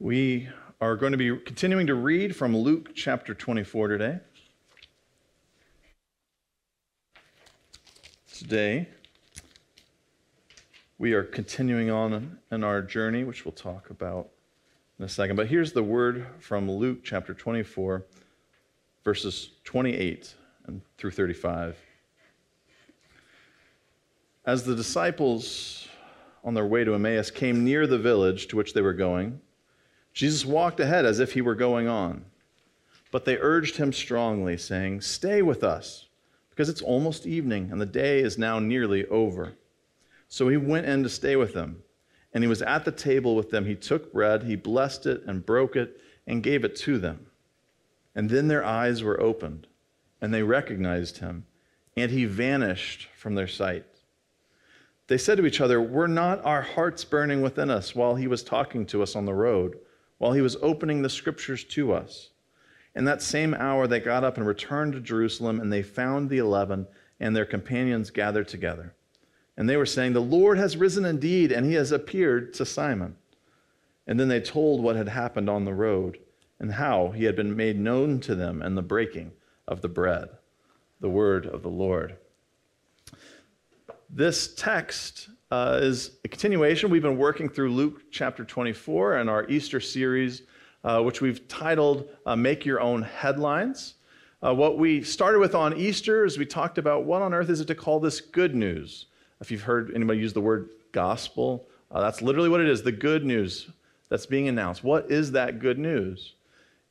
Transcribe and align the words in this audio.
We 0.00 0.48
are 0.80 0.94
going 0.94 1.10
to 1.10 1.18
be 1.18 1.36
continuing 1.44 1.88
to 1.88 1.96
read 1.96 2.36
from 2.36 2.56
Luke 2.56 2.90
chapter 2.94 3.34
24 3.34 3.88
today. 3.88 4.20
Today, 8.32 8.88
we 10.98 11.14
are 11.14 11.24
continuing 11.24 11.90
on 11.90 12.38
in 12.52 12.62
our 12.62 12.80
journey, 12.80 13.24
which 13.24 13.44
we'll 13.44 13.50
talk 13.50 13.90
about 13.90 14.28
in 15.00 15.04
a 15.04 15.08
second. 15.08 15.34
But 15.34 15.48
here's 15.48 15.72
the 15.72 15.82
word 15.82 16.28
from 16.38 16.70
Luke 16.70 17.00
chapter 17.02 17.34
24, 17.34 18.04
verses 19.02 19.50
28 19.64 20.32
and 20.68 20.80
through 20.96 21.10
35. 21.10 21.76
As 24.46 24.62
the 24.62 24.76
disciples 24.76 25.88
on 26.44 26.54
their 26.54 26.66
way 26.66 26.84
to 26.84 26.94
Emmaus 26.94 27.32
came 27.32 27.64
near 27.64 27.88
the 27.88 27.98
village 27.98 28.46
to 28.46 28.56
which 28.56 28.74
they 28.74 28.80
were 28.80 28.92
going, 28.92 29.40
Jesus 30.12 30.44
walked 30.44 30.80
ahead 30.80 31.04
as 31.04 31.20
if 31.20 31.32
he 31.32 31.40
were 31.40 31.54
going 31.54 31.88
on. 31.88 32.24
But 33.10 33.24
they 33.24 33.38
urged 33.38 33.76
him 33.76 33.92
strongly, 33.92 34.58
saying, 34.58 35.00
Stay 35.00 35.42
with 35.42 35.64
us, 35.64 36.06
because 36.50 36.68
it's 36.68 36.82
almost 36.82 37.26
evening, 37.26 37.70
and 37.70 37.80
the 37.80 37.86
day 37.86 38.20
is 38.20 38.36
now 38.36 38.58
nearly 38.58 39.06
over. 39.06 39.54
So 40.28 40.48
he 40.48 40.56
went 40.56 40.86
in 40.86 41.02
to 41.02 41.08
stay 41.08 41.36
with 41.36 41.54
them. 41.54 41.82
And 42.34 42.44
he 42.44 42.48
was 42.48 42.60
at 42.60 42.84
the 42.84 42.92
table 42.92 43.34
with 43.34 43.50
them. 43.50 43.64
He 43.64 43.74
took 43.74 44.12
bread, 44.12 44.42
he 44.42 44.56
blessed 44.56 45.06
it, 45.06 45.22
and 45.26 45.46
broke 45.46 45.76
it, 45.76 45.98
and 46.26 46.42
gave 46.42 46.64
it 46.64 46.76
to 46.76 46.98
them. 46.98 47.26
And 48.14 48.28
then 48.28 48.48
their 48.48 48.64
eyes 48.64 49.02
were 49.02 49.20
opened, 49.20 49.66
and 50.20 50.34
they 50.34 50.42
recognized 50.42 51.18
him, 51.18 51.46
and 51.96 52.10
he 52.10 52.26
vanished 52.26 53.08
from 53.16 53.34
their 53.34 53.48
sight. 53.48 53.84
They 55.06 55.16
said 55.18 55.38
to 55.38 55.46
each 55.46 55.60
other, 55.60 55.80
Were 55.80 56.08
not 56.08 56.44
our 56.44 56.62
hearts 56.62 57.04
burning 57.04 57.40
within 57.40 57.70
us 57.70 57.94
while 57.94 58.16
he 58.16 58.26
was 58.26 58.42
talking 58.42 58.84
to 58.86 59.02
us 59.02 59.16
on 59.16 59.24
the 59.24 59.34
road, 59.34 59.78
while 60.18 60.32
he 60.32 60.40
was 60.40 60.56
opening 60.62 61.02
the 61.02 61.08
scriptures 61.08 61.64
to 61.64 61.92
us? 61.92 62.30
In 62.94 63.04
that 63.04 63.22
same 63.22 63.54
hour, 63.54 63.86
they 63.86 64.00
got 64.00 64.24
up 64.24 64.36
and 64.36 64.46
returned 64.46 64.92
to 64.94 65.00
Jerusalem, 65.00 65.60
and 65.60 65.72
they 65.72 65.82
found 65.82 66.28
the 66.28 66.38
eleven 66.38 66.86
and 67.20 67.34
their 67.34 67.44
companions 67.44 68.10
gathered 68.10 68.48
together. 68.48 68.94
And 69.56 69.68
they 69.68 69.76
were 69.76 69.86
saying, 69.86 70.12
The 70.12 70.20
Lord 70.20 70.58
has 70.58 70.76
risen 70.76 71.04
indeed, 71.04 71.50
and 71.52 71.66
he 71.66 71.74
has 71.74 71.92
appeared 71.92 72.54
to 72.54 72.66
Simon. 72.66 73.16
And 74.06 74.18
then 74.18 74.28
they 74.28 74.40
told 74.40 74.82
what 74.82 74.96
had 74.96 75.08
happened 75.08 75.50
on 75.50 75.64
the 75.64 75.74
road, 75.74 76.18
and 76.60 76.72
how 76.72 77.10
he 77.10 77.24
had 77.24 77.36
been 77.36 77.56
made 77.56 77.78
known 77.78 78.20
to 78.20 78.34
them 78.34 78.62
and 78.62 78.76
the 78.76 78.82
breaking 78.82 79.32
of 79.66 79.80
the 79.80 79.88
bread. 79.88 80.28
The 81.00 81.10
word 81.10 81.46
of 81.46 81.62
the 81.62 81.68
Lord. 81.68 82.16
This 84.10 84.54
text 84.54 85.28
uh, 85.50 85.78
is 85.80 86.18
a 86.24 86.28
continuation. 86.28 86.90
We've 86.90 87.02
been 87.02 87.16
working 87.16 87.48
through 87.48 87.72
Luke 87.72 88.02
chapter 88.10 88.44
24 88.44 89.16
and 89.16 89.30
our 89.30 89.48
Easter 89.48 89.80
series, 89.80 90.42
uh, 90.84 91.00
which 91.02 91.20
we've 91.20 91.46
titled 91.48 92.08
uh, 92.26 92.36
Make 92.36 92.66
Your 92.66 92.80
Own 92.80 93.02
Headlines. 93.02 93.94
Uh, 94.42 94.54
what 94.54 94.78
we 94.78 95.02
started 95.02 95.38
with 95.38 95.54
on 95.54 95.76
Easter 95.76 96.24
is 96.24 96.38
we 96.38 96.46
talked 96.46 96.78
about 96.78 97.04
what 97.04 97.22
on 97.22 97.32
earth 97.34 97.50
is 97.50 97.60
it 97.60 97.66
to 97.66 97.74
call 97.74 97.98
this 97.98 98.20
good 98.20 98.54
news? 98.54 99.06
If 99.40 99.50
you've 99.50 99.62
heard 99.62 99.92
anybody 99.94 100.20
use 100.20 100.32
the 100.32 100.40
word 100.40 100.68
gospel, 100.92 101.66
uh, 101.90 102.00
that's 102.00 102.20
literally 102.22 102.48
what 102.48 102.60
it 102.60 102.68
is 102.68 102.82
the 102.82 102.92
good 102.92 103.24
news 103.24 103.70
that's 104.10 104.26
being 104.26 104.48
announced. 104.48 104.84
What 104.84 105.10
is 105.10 105.32
that 105.32 105.58
good 105.58 105.78
news? 105.78 106.34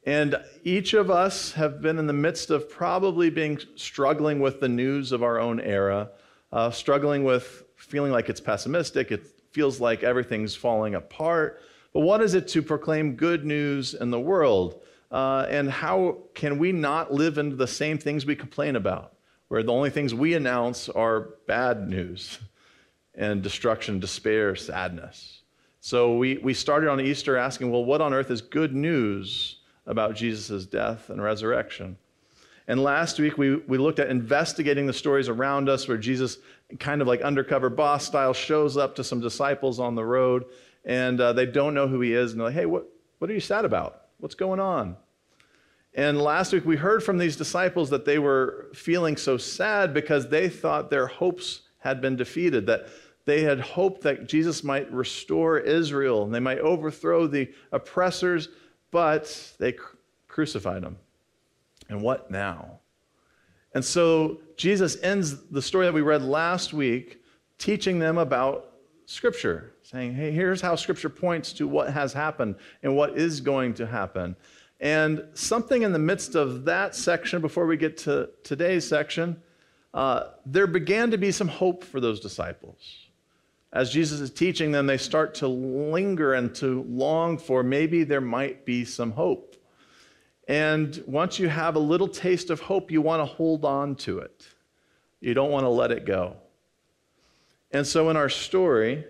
And 0.06 0.36
each 0.64 0.94
of 0.94 1.12
us 1.12 1.52
have 1.54 1.82
been 1.82 2.00
in 2.00 2.08
the 2.08 2.14
midst 2.14 2.50
of 2.50 2.70
probably 2.70 3.30
being 3.30 3.60
struggling 3.76 4.40
with 4.40 4.60
the 4.60 4.70
news 4.70 5.12
of 5.12 5.22
our 5.22 5.40
own 5.40 5.60
era 5.60 6.10
uh, 6.52 6.72
struggling 6.72 7.24
with 7.24 7.64
feeling 7.78 8.12
like 8.12 8.28
it's 8.28 8.42
pessimistic, 8.42 9.12
it 9.12 9.26
feels 9.52 9.80
like 9.80 10.04
everything's 10.04 10.56
falling 10.56 10.96
apart. 10.96 11.62
But 11.94 12.02
what 12.02 12.22
is 12.22 12.34
it 12.34 12.48
to 12.50 12.62
proclaim 12.62 13.16
good 13.16 13.46
news 13.46 13.94
in 13.94 14.12
the 14.12 14.20
world? 14.20 14.82
Uh, 15.10 15.46
and 15.50 15.70
how 15.70 16.18
can 16.34 16.58
we 16.58 16.72
not 16.72 17.14
live 17.14 17.38
into 17.38 17.56
the 17.56 17.68
same 17.68 17.98
things 17.98 18.26
we 18.26 18.36
complain 18.36 18.76
about, 18.76 19.14
where 19.48 19.64
the 19.64 19.72
only 19.72 19.90
things 19.90 20.14
we 20.14 20.34
announce 20.34 20.90
are 20.90 21.30
bad 21.48 21.88
news 21.88 22.40
and 23.16 23.42
destruction, 23.42 24.00
despair, 24.00 24.56
sadness? 24.56 25.42
So 25.80 26.18
we, 26.18 26.38
we 26.40 26.54
started 26.54 26.90
on 26.90 27.00
Easter 27.00 27.38
asking, 27.38 27.72
well, 27.72 27.86
what 27.86 28.02
on 28.02 28.14
earth 28.14 28.30
is 28.30 28.42
good 28.42 28.76
news 28.76 29.60
about 29.86 30.16
Jesus' 30.16 30.66
death 30.66 31.10
and 31.10 31.22
resurrection? 31.22 31.98
And 32.68 32.84
last 32.84 33.18
week, 33.18 33.38
we, 33.38 33.56
we 33.56 33.78
looked 33.78 34.00
at 34.00 34.10
investigating 34.10 34.88
the 34.88 34.94
stories 34.94 35.30
around 35.30 35.70
us 35.70 35.88
where 35.88 35.98
Jesus, 35.98 36.38
kind 36.80 37.02
of 37.02 37.08
like 37.08 37.22
undercover 37.22 37.70
boss 37.70 38.06
style, 38.06 38.34
shows 38.34 38.78
up 38.78 38.96
to 38.96 39.04
some 39.04 39.22
disciples 39.22 39.80
on 39.80 39.96
the 39.96 40.04
road 40.04 40.46
and 40.86 41.20
uh, 41.20 41.34
they 41.34 41.46
don't 41.46 41.74
know 41.74 41.88
who 41.88 42.02
he 42.02 42.14
is. 42.14 42.32
And 42.32 42.40
they're 42.40 42.48
like, 42.48 42.56
hey, 42.56 42.66
what, 42.66 42.88
what 43.20 43.30
are 43.30 43.34
you 43.34 43.40
sad 43.40 43.66
about? 43.66 44.04
What's 44.20 44.36
going 44.36 44.60
on? 44.60 44.96
And 45.94 46.22
last 46.22 46.54
week, 46.54 46.66
we 46.66 46.78
heard 46.78 47.04
from 47.04 47.18
these 47.18 47.36
disciples 47.36 47.90
that 47.90 48.06
they 48.06 48.20
were 48.20 48.68
feeling 48.74 49.18
so 49.18 49.38
sad 49.38 49.94
because 49.94 50.30
they 50.30 50.48
thought 50.48 50.90
their 50.90 51.08
hopes 51.08 51.62
had 51.80 52.02
been 52.02 52.16
defeated, 52.16 52.66
that 52.68 52.88
they 53.26 53.42
had 53.42 53.60
hoped 53.60 54.02
that 54.02 54.28
Jesus 54.28 54.64
might 54.64 54.92
restore 54.92 55.58
Israel 55.58 56.24
and 56.24 56.34
they 56.34 56.40
might 56.40 56.60
overthrow 56.60 57.28
the 57.28 57.52
oppressors, 57.72 58.50
but 58.92 59.54
they 59.60 59.74
cr- 59.74 59.98
crucified 60.28 60.84
him. 60.84 60.98
And 61.90 62.02
what 62.02 62.30
now? 62.30 62.80
And 63.78 63.86
so 63.86 64.40
Jesus 64.56 64.98
ends 65.04 65.40
the 65.52 65.62
story 65.62 65.86
that 65.86 65.94
we 65.94 66.02
read 66.02 66.24
last 66.24 66.74
week 66.74 67.22
teaching 67.60 68.00
them 68.00 68.18
about 68.18 68.72
Scripture, 69.06 69.76
saying, 69.84 70.16
hey, 70.16 70.32
here's 70.32 70.62
how 70.62 70.76
Scripture 70.76 71.10
points 71.10 71.54
to 71.54 71.68
what 71.68 71.94
has 71.94 72.12
happened 72.12 72.56
and 72.82 72.96
what 72.96 73.16
is 73.16 73.40
going 73.40 73.76
to 73.76 73.86
happen. 73.86 74.36
And 74.80 75.24
something 75.36 75.84
in 75.84 75.94
the 75.94 76.00
midst 76.00 76.34
of 76.34 76.66
that 76.66 76.96
section, 76.96 77.40
before 77.40 77.68
we 77.68 77.78
get 77.78 77.98
to 77.98 78.32
today's 78.44 78.90
section, 78.90 79.40
uh, 79.94 80.30
there 80.44 80.66
began 80.66 81.12
to 81.12 81.18
be 81.20 81.32
some 81.32 81.48
hope 81.48 81.84
for 81.84 82.00
those 82.00 82.20
disciples. 82.20 83.06
As 83.72 83.92
Jesus 83.92 84.22
is 84.22 84.32
teaching 84.32 84.72
them, 84.72 84.88
they 84.88 84.98
start 84.98 85.36
to 85.36 85.48
linger 85.48 86.34
and 86.34 86.56
to 86.56 86.82
long 86.90 87.38
for 87.38 87.62
maybe 87.62 88.04
there 88.04 88.22
might 88.22 88.66
be 88.66 88.86
some 88.86 89.12
hope. 89.12 89.56
And 90.48 91.04
once 91.06 91.40
you 91.40 91.50
have 91.50 91.76
a 91.76 91.80
little 91.80 92.08
taste 92.08 92.50
of 92.50 92.62
hope, 92.62 92.90
you 92.90 93.02
want 93.02 93.22
to 93.22 93.26
hold 93.26 93.66
on 93.66 93.96
to 93.96 94.20
it. 94.20 94.48
You 95.20 95.34
don't 95.34 95.52
want 95.52 95.66
to 95.66 95.70
let 95.70 95.92
it 95.92 96.06
go. 96.06 96.38
And 97.72 97.86
so 97.86 98.10
in 98.10 98.16
our 98.16 98.30
story, 98.30 99.04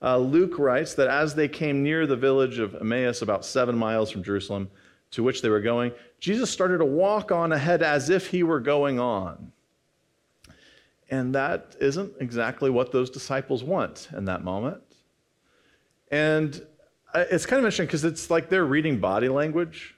uh, 0.00 0.18
Luke 0.18 0.58
writes 0.58 0.94
that 0.94 1.08
as 1.08 1.34
they 1.34 1.48
came 1.48 1.82
near 1.82 2.06
the 2.06 2.16
village 2.16 2.58
of 2.58 2.74
Emmaus, 2.76 3.22
about 3.22 3.44
seven 3.44 3.76
miles 3.76 4.10
from 4.10 4.22
Jerusalem, 4.22 4.70
to 5.10 5.22
which 5.22 5.42
they 5.42 5.48
were 5.48 5.60
going, 5.60 5.92
Jesus 6.18 6.50
started 6.50 6.78
to 6.78 6.84
walk 6.84 7.30
on 7.30 7.52
ahead 7.52 7.82
as 7.82 8.10
if 8.10 8.28
he 8.28 8.42
were 8.42 8.60
going 8.60 8.98
on. 8.98 9.52
And 11.10 11.34
that 11.34 11.76
isn't 11.80 12.14
exactly 12.20 12.70
what 12.70 12.90
those 12.90 13.10
disciples 13.10 13.62
want 13.62 14.08
in 14.16 14.24
that 14.24 14.42
moment. 14.42 14.82
And 16.10 16.66
uh, 17.12 17.24
it's 17.30 17.46
kind 17.46 17.60
of 17.60 17.64
interesting 17.64 17.86
because 17.86 18.04
it's 18.04 18.30
like 18.30 18.48
they're 18.48 18.64
reading 18.64 18.98
body 18.98 19.28
language. 19.28 19.93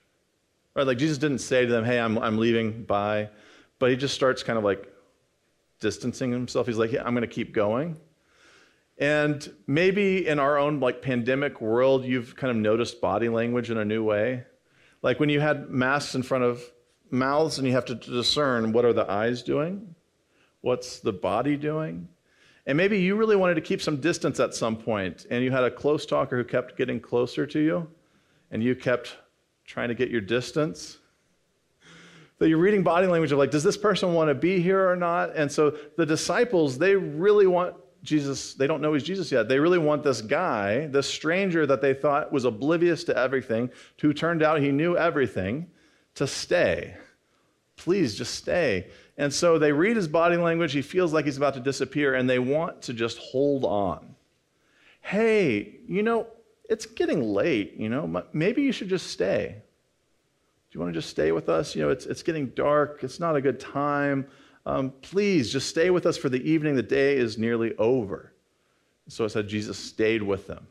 Right? 0.76 0.86
Like 0.86 0.98
Jesus 0.98 1.16
didn't 1.16 1.38
say 1.38 1.64
to 1.64 1.72
them, 1.72 1.84
hey, 1.84 1.98
I'm, 1.98 2.18
I'm 2.18 2.36
leaving, 2.36 2.84
bye. 2.84 3.30
But 3.78 3.90
he 3.90 3.96
just 3.96 4.14
starts 4.14 4.42
kind 4.42 4.58
of 4.58 4.64
like 4.64 4.92
distancing 5.80 6.30
himself. 6.30 6.66
He's 6.66 6.76
like, 6.76 6.92
yeah, 6.92 7.02
I'm 7.04 7.14
going 7.14 7.22
to 7.22 7.34
keep 7.34 7.54
going. 7.54 7.96
And 8.98 9.50
maybe 9.66 10.26
in 10.26 10.38
our 10.38 10.58
own 10.58 10.80
like 10.80 11.00
pandemic 11.00 11.60
world, 11.60 12.04
you've 12.04 12.36
kind 12.36 12.50
of 12.50 12.56
noticed 12.56 13.00
body 13.00 13.28
language 13.28 13.70
in 13.70 13.78
a 13.78 13.84
new 13.84 14.04
way. 14.04 14.44
Like 15.02 15.18
when 15.18 15.28
you 15.28 15.40
had 15.40 15.70
masks 15.70 16.14
in 16.14 16.22
front 16.22 16.44
of 16.44 16.62
mouths 17.10 17.58
and 17.58 17.66
you 17.66 17.72
have 17.74 17.84
to 17.86 17.94
discern 17.94 18.72
what 18.72 18.84
are 18.84 18.92
the 18.92 19.10
eyes 19.10 19.42
doing? 19.42 19.94
What's 20.60 21.00
the 21.00 21.12
body 21.12 21.56
doing? 21.56 22.08
And 22.66 22.76
maybe 22.76 22.98
you 22.98 23.16
really 23.16 23.36
wanted 23.36 23.54
to 23.54 23.60
keep 23.60 23.80
some 23.80 23.98
distance 23.98 24.40
at 24.40 24.54
some 24.54 24.76
point 24.76 25.26
and 25.30 25.44
you 25.44 25.50
had 25.50 25.64
a 25.64 25.70
close 25.70 26.04
talker 26.04 26.36
who 26.36 26.44
kept 26.44 26.76
getting 26.76 27.00
closer 27.00 27.46
to 27.46 27.60
you 27.60 27.88
and 28.50 28.62
you 28.62 28.74
kept 28.74 29.16
trying 29.66 29.88
to 29.88 29.94
get 29.94 30.10
your 30.10 30.20
distance. 30.20 30.98
That 32.38 32.48
you're 32.48 32.58
reading 32.58 32.82
body 32.82 33.06
language 33.06 33.32
of 33.32 33.38
like, 33.38 33.50
does 33.50 33.64
this 33.64 33.76
person 33.76 34.14
want 34.14 34.28
to 34.28 34.34
be 34.34 34.60
here 34.60 34.88
or 34.88 34.96
not? 34.96 35.34
And 35.36 35.50
so 35.50 35.76
the 35.96 36.04
disciples, 36.04 36.78
they 36.78 36.94
really 36.94 37.46
want 37.46 37.74
Jesus, 38.02 38.54
they 38.54 38.66
don't 38.66 38.80
know 38.80 38.94
he's 38.94 39.02
Jesus 39.02 39.32
yet. 39.32 39.48
They 39.48 39.58
really 39.58 39.78
want 39.78 40.02
this 40.02 40.20
guy, 40.20 40.86
this 40.86 41.08
stranger 41.08 41.66
that 41.66 41.80
they 41.80 41.92
thought 41.92 42.32
was 42.32 42.44
oblivious 42.44 43.04
to 43.04 43.18
everything, 43.18 43.70
who 44.00 44.12
turned 44.12 44.42
out 44.42 44.60
he 44.60 44.70
knew 44.70 44.96
everything, 44.96 45.66
to 46.14 46.26
stay. 46.26 46.94
Please 47.76 48.14
just 48.14 48.34
stay. 48.34 48.88
And 49.18 49.32
so 49.32 49.58
they 49.58 49.72
read 49.72 49.96
his 49.96 50.08
body 50.08 50.36
language. 50.36 50.72
He 50.72 50.82
feels 50.82 51.12
like 51.12 51.24
he's 51.24 51.36
about 51.36 51.54
to 51.54 51.60
disappear, 51.60 52.14
and 52.14 52.28
they 52.28 52.38
want 52.38 52.82
to 52.82 52.94
just 52.94 53.18
hold 53.18 53.64
on. 53.64 54.14
Hey, 55.00 55.80
you 55.86 56.02
know, 56.02 56.26
it's 56.68 56.86
getting 56.86 57.22
late, 57.22 57.74
you 57.76 57.88
know, 57.88 58.24
maybe 58.32 58.62
you 58.62 58.72
should 58.72 58.88
just 58.88 59.08
stay. 59.08 59.56
Do 60.70 60.78
you 60.78 60.80
want 60.80 60.92
to 60.92 60.98
just 60.98 61.10
stay 61.10 61.32
with 61.32 61.48
us? 61.48 61.74
You 61.74 61.82
know, 61.82 61.90
it's, 61.90 62.06
it's 62.06 62.22
getting 62.22 62.46
dark, 62.48 63.00
it's 63.02 63.20
not 63.20 63.36
a 63.36 63.40
good 63.40 63.60
time. 63.60 64.26
Um, 64.66 64.92
please 65.00 65.52
just 65.52 65.68
stay 65.68 65.90
with 65.90 66.06
us 66.06 66.16
for 66.16 66.28
the 66.28 66.42
evening. 66.50 66.74
The 66.74 66.82
day 66.82 67.16
is 67.16 67.38
nearly 67.38 67.76
over. 67.76 68.32
So 69.08 69.24
it 69.24 69.30
said 69.30 69.46
Jesus 69.46 69.78
stayed 69.78 70.22
with 70.22 70.48
them. 70.48 70.66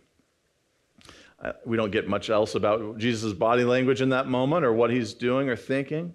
Uh, 1.40 1.54
we 1.66 1.78
don't 1.78 1.92
get 1.92 2.08
much 2.08 2.30
else 2.30 2.56
about 2.56 2.98
Jesus' 2.98 3.34
body 3.34 3.64
language 3.64 4.02
in 4.02 4.10
that 4.10 4.28
moment 4.28 4.66
or 4.66 4.74
what 4.74 4.90
he's 4.90 5.14
doing 5.14 5.48
or 5.50 5.56
thinking. 5.56 6.14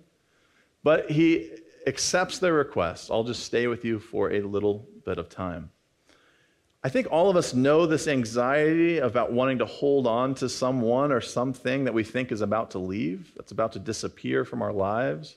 But 0.82 1.10
he 1.10 1.50
accepts 1.86 2.38
their 2.38 2.52
request. 2.52 3.10
I'll 3.10 3.24
just 3.24 3.44
stay 3.44 3.66
with 3.66 3.84
you 3.84 3.98
for 3.98 4.32
a 4.32 4.40
little 4.42 4.86
bit 5.04 5.18
of 5.18 5.28
time. 5.28 5.70
I 6.82 6.88
think 6.88 7.08
all 7.10 7.28
of 7.28 7.36
us 7.36 7.52
know 7.52 7.86
this 7.86 8.08
anxiety 8.08 8.98
about 8.98 9.32
wanting 9.32 9.58
to 9.58 9.66
hold 9.66 10.06
on 10.06 10.34
to 10.36 10.48
someone 10.48 11.12
or 11.12 11.20
something 11.20 11.84
that 11.84 11.92
we 11.92 12.04
think 12.04 12.32
is 12.32 12.40
about 12.40 12.70
to 12.70 12.78
leave, 12.78 13.32
that's 13.36 13.52
about 13.52 13.72
to 13.72 13.78
disappear 13.78 14.46
from 14.46 14.62
our 14.62 14.72
lives. 14.72 15.36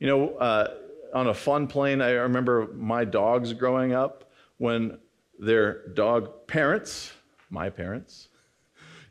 You 0.00 0.08
know, 0.08 0.30
uh, 0.30 0.74
on 1.14 1.28
a 1.28 1.34
fun 1.34 1.68
plane, 1.68 2.02
I 2.02 2.10
remember 2.10 2.68
my 2.74 3.04
dogs 3.04 3.52
growing 3.52 3.92
up 3.92 4.30
when 4.58 4.98
their 5.38 5.86
dog 5.88 6.48
parents, 6.48 7.12
my 7.48 7.70
parents, 7.70 8.28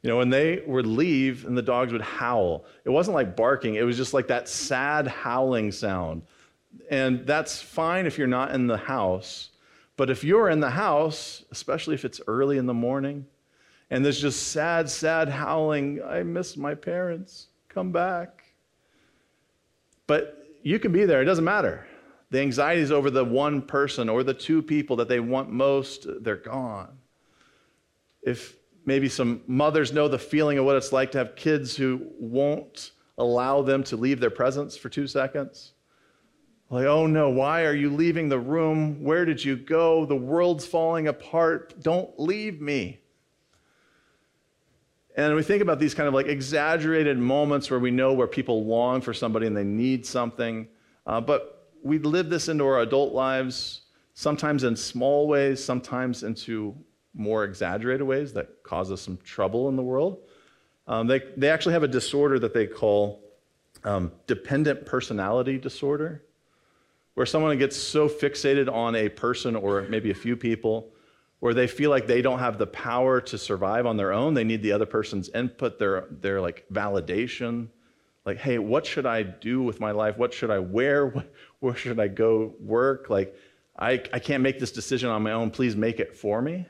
you 0.01 0.09
know, 0.09 0.18
when 0.18 0.30
they 0.30 0.62
would 0.65 0.88
leave 0.88 1.45
and 1.45 1.57
the 1.57 1.62
dogs 1.62 1.94
would 1.94 2.01
howl, 2.01 2.65
it 2.83 2.89
wasn't 2.89 3.15
like 3.15 3.36
barking, 3.36 3.75
it 3.75 3.83
was 3.83 3.95
just 3.95 4.13
like 4.13 4.27
that 4.27 4.50
sad 4.50 5.07
howling 5.07 5.71
sound. 5.71 6.21
And 6.89 7.25
that's 7.25 7.62
fine 7.62 8.06
if 8.06 8.18
you're 8.18 8.27
not 8.27 8.51
in 8.51 8.68
the 8.68 8.77
house. 8.77 9.50
But 10.00 10.10
if 10.10 10.24
you're 10.24 10.48
in 10.48 10.62
the 10.62 10.69
house, 10.69 11.44
especially 11.51 11.94
if 11.94 12.06
it's 12.06 12.22
early 12.25 12.57
in 12.57 12.66
the 12.66 12.74
morning, 12.74 13.25
and 13.90 14.06
there's 14.06 14.22
just 14.22 14.54
sad, 14.54 14.90
sad 14.90 15.28
howling, 15.28 16.01
I 16.01 16.24
miss 16.24 16.56
my 16.56 16.74
parents, 16.74 17.48
come 17.68 17.92
back. 17.92 18.46
But 20.07 20.42
you 20.63 20.80
can 20.80 20.94
be 20.94 21.04
there, 21.04 21.22
it 21.22 21.25
doesn't 21.25 21.44
matter. 21.44 21.86
The 22.30 22.40
anxiety 22.40 22.80
is 22.80 22.94
over 22.94 23.10
the 23.10 23.25
one 23.25 23.62
person 23.62 24.07
or 24.07 24.24
the 24.24 24.34
two 24.34 24.62
people 24.62 24.96
that 24.96 25.10
they 25.10 25.19
want 25.19 25.51
most, 25.51 26.07
they're 26.24 26.38
gone. 26.38 26.98
If 28.22 28.56
maybe 28.86 29.10
some 29.10 29.42
mothers 29.48 29.92
know 29.92 30.07
the 30.07 30.18
feeling 30.18 30.60
of 30.60 30.63
what 30.63 30.78
it's 30.78 30.94
like 30.94 31.12
to 31.12 31.18
have 31.18 31.36
kids 31.36 31.75
who 31.75 32.07
won't 32.18 32.92
allow 33.18 33.63
them 33.63 33.84
to 33.84 33.98
leave 33.98 34.22
their 34.22 34.30
presence 34.30 34.78
for 34.78 34.88
two 34.88 35.07
seconds, 35.07 35.74
like, 36.69 36.86
oh 36.86 37.07
no, 37.07 37.30
why 37.30 37.66
are 37.66 37.74
you 37.74 37.89
leaving 37.89 38.30
the 38.30 38.39
room? 38.39 39.04
Where 39.04 39.25
did 39.25 39.44
you 39.44 39.56
go? 39.56 40.06
The 40.06 40.16
world's 40.16 40.66
falling 40.66 41.07
apart. 41.07 41.81
Don't 41.81 42.19
leave 42.19 42.62
me. 42.62 43.00
And 45.16 45.36
we 45.36 45.42
think 45.42 45.62
about 45.63 45.80
these 45.80 45.95
kind 45.95 46.07
of 46.07 46.13
like 46.13 46.27
exaggerated 46.27 47.18
moments 47.18 47.69
where 47.71 47.80
we 47.80 47.92
know 47.92 48.13
where 48.13 48.27
people 48.27 48.66
long 48.66 49.01
for 49.01 49.13
somebody 49.13 49.48
and 49.48 49.57
they 49.57 49.63
need 49.63 50.06
something. 50.06 50.68
Uh, 51.07 51.19
but 51.19 51.71
we 51.81 51.98
live 51.98 52.30
this 52.30 52.48
into 52.50 52.63
our 52.66 52.81
adult 52.81 53.13
lives, 53.13 53.81
sometimes 54.13 54.63
in 54.63 54.75
small 54.75 55.27
ways, 55.27 55.63
sometimes 55.63 56.24
into 56.24 56.75
more 57.15 57.44
exaggerated 57.44 58.06
ways 58.06 58.31
that 58.33 58.62
cause 58.63 58.92
us 58.92 59.01
some 59.01 59.18
trouble 59.24 59.69
in 59.69 59.75
the 59.75 59.81
world. 59.83 60.19
Um, 60.88 61.07
they, 61.07 61.22
they 61.36 61.50
actually 61.50 61.74
have 61.74 61.83
a 61.83 61.88
disorder 61.88 62.38
that 62.39 62.54
they 62.54 62.68
call 62.68 63.24
um, 63.83 64.12
dependent 64.27 64.86
personality 64.86 65.57
disorder 65.57 66.24
where 67.19 67.25
someone 67.25 67.57
gets 67.57 67.75
so 67.75 68.07
fixated 68.07 68.74
on 68.74 68.95
a 68.95 69.10
person 69.10 69.54
or 69.54 69.81
maybe 69.89 70.10
a 70.10 70.16
few 70.16 70.38
people 70.38 70.88
where 71.42 71.54
they 71.54 71.68
feel 71.68 71.89
like 71.89 72.07
they 72.07 72.21
don't 72.21 72.39
have 72.39 72.57
the 72.57 72.68
power 72.68 73.19
to 73.19 73.38
survive 73.38 73.86
on 73.86 73.98
their 73.98 74.13
own. 74.13 74.33
They 74.33 74.45
need 74.45 74.63
the 74.63 74.71
other 74.71 74.86
person's 74.86 75.27
input 75.31 75.77
their 75.77 76.07
their 76.21 76.39
like 76.39 76.66
validation. 76.71 77.68
Like 78.24 78.38
hey 78.38 78.57
what 78.57 78.86
should 78.86 79.06
i 79.06 79.21
do 79.21 79.62
with 79.62 79.81
my 79.81 79.92
life? 79.92 80.18
What 80.18 80.33
should 80.33 80.50
i 80.50 80.60
wear? 80.60 81.13
Where 81.60 81.75
should 81.75 82.00
i 82.00 82.07
go 82.07 82.54
work? 82.57 83.10
Like 83.10 83.36
i, 83.77 84.01
I 84.13 84.19
can't 84.19 84.42
make 84.42 84.57
this 84.57 84.72
decision 84.72 85.10
on 85.10 85.22
my 85.22 85.33
own. 85.33 85.51
Please 85.51 85.75
make 85.75 86.00
it 86.00 86.15
for 86.15 86.42
me. 86.42 86.68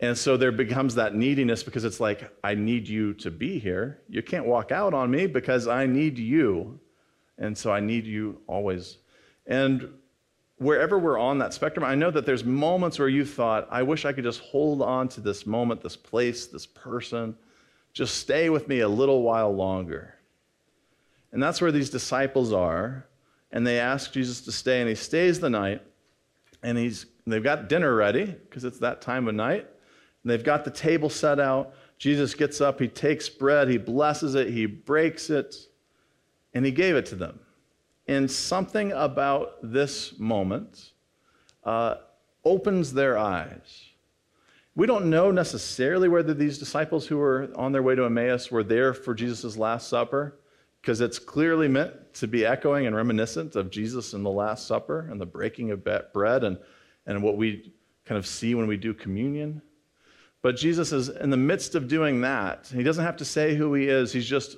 And 0.00 0.16
so 0.16 0.36
there 0.36 0.52
becomes 0.52 0.94
that 0.94 1.16
neediness 1.16 1.64
because 1.64 1.84
it's 1.84 1.98
like 1.98 2.32
i 2.44 2.54
need 2.54 2.86
you 2.86 3.14
to 3.14 3.32
be 3.32 3.58
here. 3.58 4.00
You 4.08 4.22
can't 4.22 4.46
walk 4.46 4.70
out 4.70 4.94
on 4.94 5.10
me 5.10 5.26
because 5.26 5.66
i 5.66 5.86
need 5.86 6.20
you. 6.20 6.78
And 7.36 7.58
so 7.58 7.72
i 7.72 7.80
need 7.80 8.06
you 8.06 8.40
always 8.46 8.98
and 9.48 9.88
wherever 10.58 10.98
we're 10.98 11.18
on 11.18 11.38
that 11.38 11.54
spectrum, 11.54 11.84
I 11.84 11.94
know 11.94 12.10
that 12.10 12.26
there's 12.26 12.44
moments 12.44 12.98
where 12.98 13.08
you 13.08 13.24
thought, 13.24 13.66
I 13.70 13.82
wish 13.82 14.04
I 14.04 14.12
could 14.12 14.24
just 14.24 14.40
hold 14.40 14.82
on 14.82 15.08
to 15.10 15.20
this 15.20 15.46
moment, 15.46 15.80
this 15.80 15.96
place, 15.96 16.46
this 16.46 16.66
person, 16.66 17.36
just 17.92 18.18
stay 18.18 18.50
with 18.50 18.68
me 18.68 18.80
a 18.80 18.88
little 18.88 19.22
while 19.22 19.52
longer. 19.52 20.14
And 21.32 21.42
that's 21.42 21.60
where 21.60 21.72
these 21.72 21.90
disciples 21.90 22.52
are. 22.52 23.06
And 23.50 23.66
they 23.66 23.78
ask 23.78 24.12
Jesus 24.12 24.42
to 24.42 24.52
stay, 24.52 24.80
and 24.80 24.88
he 24.88 24.94
stays 24.94 25.40
the 25.40 25.50
night. 25.50 25.82
And 26.62 26.76
he's, 26.76 27.06
they've 27.26 27.42
got 27.42 27.68
dinner 27.68 27.94
ready 27.94 28.26
because 28.26 28.64
it's 28.64 28.78
that 28.80 29.00
time 29.00 29.28
of 29.28 29.34
night. 29.34 29.66
And 30.22 30.30
they've 30.30 30.44
got 30.44 30.64
the 30.64 30.70
table 30.70 31.08
set 31.08 31.40
out. 31.40 31.74
Jesus 31.98 32.34
gets 32.34 32.60
up, 32.60 32.78
he 32.78 32.88
takes 32.88 33.28
bread, 33.28 33.68
he 33.68 33.78
blesses 33.78 34.34
it, 34.34 34.50
he 34.50 34.66
breaks 34.66 35.30
it, 35.30 35.56
and 36.54 36.64
he 36.64 36.70
gave 36.70 36.94
it 36.94 37.06
to 37.06 37.16
them. 37.16 37.40
And 38.08 38.30
something 38.30 38.92
about 38.92 39.58
this 39.62 40.18
moment 40.18 40.92
uh, 41.62 41.96
opens 42.42 42.94
their 42.94 43.18
eyes. 43.18 43.84
We 44.74 44.86
don't 44.86 45.10
know 45.10 45.30
necessarily 45.30 46.08
whether 46.08 46.32
these 46.32 46.56
disciples 46.56 47.06
who 47.06 47.18
were 47.18 47.50
on 47.54 47.72
their 47.72 47.82
way 47.82 47.94
to 47.96 48.04
Emmaus 48.04 48.50
were 48.50 48.62
there 48.62 48.94
for 48.94 49.14
Jesus' 49.14 49.58
Last 49.58 49.88
Supper, 49.88 50.38
because 50.80 51.02
it's 51.02 51.18
clearly 51.18 51.68
meant 51.68 52.14
to 52.14 52.26
be 52.26 52.46
echoing 52.46 52.86
and 52.86 52.96
reminiscent 52.96 53.56
of 53.56 53.70
Jesus 53.70 54.14
in 54.14 54.22
the 54.22 54.30
Last 54.30 54.66
Supper 54.66 55.08
and 55.10 55.20
the 55.20 55.26
breaking 55.26 55.70
of 55.70 55.86
bread 56.12 56.44
and, 56.44 56.56
and 57.06 57.22
what 57.22 57.36
we 57.36 57.74
kind 58.06 58.18
of 58.18 58.26
see 58.26 58.54
when 58.54 58.66
we 58.66 58.78
do 58.78 58.94
communion. 58.94 59.60
But 60.40 60.56
Jesus 60.56 60.92
is 60.92 61.08
in 61.10 61.28
the 61.28 61.36
midst 61.36 61.74
of 61.74 61.88
doing 61.88 62.22
that. 62.22 62.70
He 62.72 62.84
doesn't 62.84 63.04
have 63.04 63.16
to 63.18 63.24
say 63.24 63.54
who 63.54 63.74
he 63.74 63.88
is, 63.88 64.12
he's 64.12 64.26
just 64.26 64.56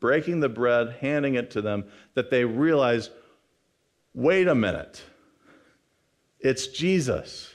breaking 0.00 0.40
the 0.40 0.48
bread, 0.48 0.96
handing 1.00 1.34
it 1.34 1.50
to 1.52 1.62
them, 1.62 1.84
that 2.14 2.30
they 2.30 2.44
realize 2.44 3.10
wait 4.14 4.48
a 4.48 4.54
minute, 4.54 5.02
it's 6.40 6.66
Jesus. 6.68 7.54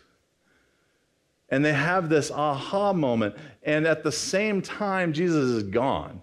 And 1.50 1.64
they 1.64 1.74
have 1.74 2.10
this 2.10 2.32
aha 2.32 2.94
moment, 2.94 3.36
and 3.62 3.86
at 3.86 4.04
the 4.04 4.12
same 4.12 4.62
time, 4.62 5.14
Jesus 5.14 5.44
is 5.44 5.64
gone. 5.64 6.22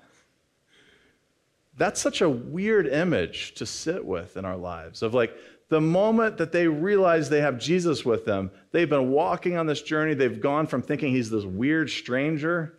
That's 1.76 2.00
such 2.00 2.20
a 2.20 2.28
weird 2.28 2.86
image 2.86 3.54
to 3.54 3.66
sit 3.66 4.04
with 4.04 4.36
in 4.36 4.44
our 4.44 4.56
lives 4.56 5.02
of 5.02 5.14
like 5.14 5.36
the 5.68 5.80
moment 5.80 6.36
that 6.38 6.52
they 6.52 6.66
realize 6.66 7.30
they 7.30 7.40
have 7.40 7.58
Jesus 7.58 8.04
with 8.04 8.24
them, 8.24 8.50
they've 8.72 8.90
been 8.90 9.10
walking 9.10 9.56
on 9.56 9.66
this 9.66 9.80
journey. 9.80 10.14
They've 10.14 10.40
gone 10.40 10.66
from 10.66 10.82
thinking 10.82 11.14
he's 11.14 11.30
this 11.30 11.44
weird 11.44 11.88
stranger 11.88 12.78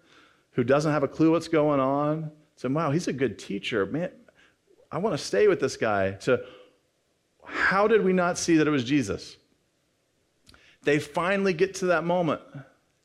who 0.51 0.65
doesn't 0.65 0.91
have 0.91 1.03
a 1.03 1.07
clue 1.07 1.31
what's 1.31 1.47
going 1.47 1.79
on 1.79 2.31
so, 2.61 2.69
wow, 2.69 2.91
he's 2.91 3.07
a 3.07 3.13
good 3.13 3.39
teacher. 3.39 3.87
Man, 3.87 4.11
I 4.91 4.99
want 4.99 5.17
to 5.17 5.25
stay 5.25 5.47
with 5.47 5.59
this 5.59 5.77
guy. 5.77 6.11
To 6.11 6.43
how 7.43 7.87
did 7.87 8.03
we 8.03 8.13
not 8.13 8.37
see 8.37 8.57
that 8.57 8.67
it 8.67 8.69
was 8.69 8.83
Jesus? 8.83 9.35
They 10.83 10.99
finally 10.99 11.53
get 11.53 11.73
to 11.77 11.87
that 11.87 12.03
moment. 12.03 12.41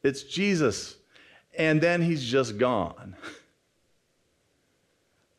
It's 0.02 0.25
Jesus. 0.25 0.96
And 1.56 1.80
then 1.80 2.02
he's 2.02 2.22
just 2.22 2.58
gone. 2.58 3.16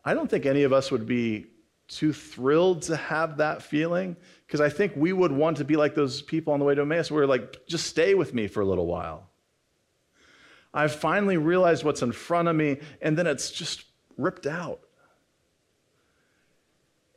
I 0.04 0.16
don't 0.16 0.28
think 0.28 0.48
any 0.48 0.64
of 0.64 0.74
us 0.74 0.90
would 0.90 1.06
be 1.06 1.46
too 1.88 2.12
thrilled 2.12 2.82
to 2.84 2.96
have 2.96 3.38
that 3.38 3.62
feeling 3.62 4.16
because 4.48 4.62
I 4.62 4.70
think 4.70 4.94
we 4.96 5.14
would 5.14 5.32
want 5.32 5.58
to 5.58 5.64
be 5.64 5.76
like 5.76 5.94
those 5.94 6.24
people 6.24 6.54
on 6.54 6.60
the 6.60 6.66
way 6.66 6.74
to 6.74 6.82
Emmaus 6.82 7.12
where 7.12 7.28
like, 7.28 7.68
just 7.68 7.86
stay 7.86 8.16
with 8.16 8.34
me 8.34 8.48
for 8.48 8.62
a 8.62 8.66
little 8.66 8.88
while. 8.88 9.30
I've 10.74 10.96
finally 10.96 11.38
realized 11.38 11.84
what's 11.84 12.02
in 12.02 12.12
front 12.12 12.48
of 12.48 12.56
me, 12.56 12.80
and 13.00 13.16
then 13.16 13.28
it's 13.28 13.52
just 13.52 13.84
ripped 14.18 14.48
out. 14.48 14.82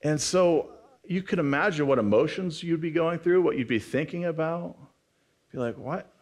And 0.02 0.20
so 0.20 0.70
you 1.04 1.22
could 1.22 1.38
imagine 1.38 1.86
what 1.86 1.98
emotions 1.98 2.62
you'd 2.62 2.80
be 2.80 2.90
going 2.90 3.18
through, 3.18 3.42
what 3.42 3.58
you'd 3.58 3.68
be 3.68 3.78
thinking 3.78 4.26
about. 4.26 4.76
Be 5.52 5.58
like, 5.58 5.76
what? 5.76 6.12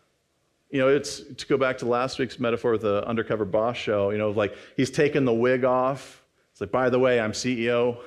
You 0.70 0.80
know, 0.80 0.88
it's 0.88 1.20
to 1.20 1.46
go 1.46 1.56
back 1.56 1.78
to 1.78 1.86
last 1.86 2.18
week's 2.18 2.38
metaphor 2.38 2.72
with 2.72 2.82
the 2.82 3.06
undercover 3.06 3.44
boss 3.44 3.76
show, 3.76 4.10
you 4.10 4.18
know, 4.18 4.30
like 4.30 4.56
he's 4.76 4.90
taken 4.90 5.24
the 5.24 5.32
wig 5.32 5.64
off. 5.64 6.22
It's 6.52 6.60
like, 6.60 6.70
by 6.70 6.90
the 6.90 6.98
way, 6.98 7.20
I'm 7.20 7.32
CEO. 7.32 7.98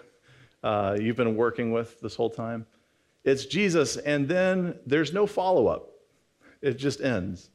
Uh, 0.63 0.97
you've 0.99 1.15
been 1.15 1.35
working 1.35 1.71
with 1.71 1.99
this 2.01 2.15
whole 2.15 2.29
time. 2.29 2.65
It's 3.23 3.45
Jesus, 3.45 3.97
and 3.97 4.27
then 4.27 4.77
there's 4.85 5.13
no 5.13 5.27
follow 5.27 5.67
up. 5.67 5.89
It 6.61 6.77
just 6.77 7.01
ends. 7.01 7.49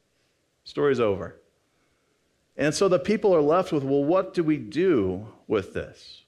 Story's 0.64 1.00
over. 1.00 1.36
And 2.56 2.74
so 2.74 2.88
the 2.88 2.98
people 2.98 3.34
are 3.34 3.42
left 3.42 3.72
with, 3.72 3.84
well, 3.84 4.04
what 4.04 4.34
do 4.34 4.42
we 4.42 4.56
do 4.56 5.26
with 5.46 5.74
this? 5.74 6.22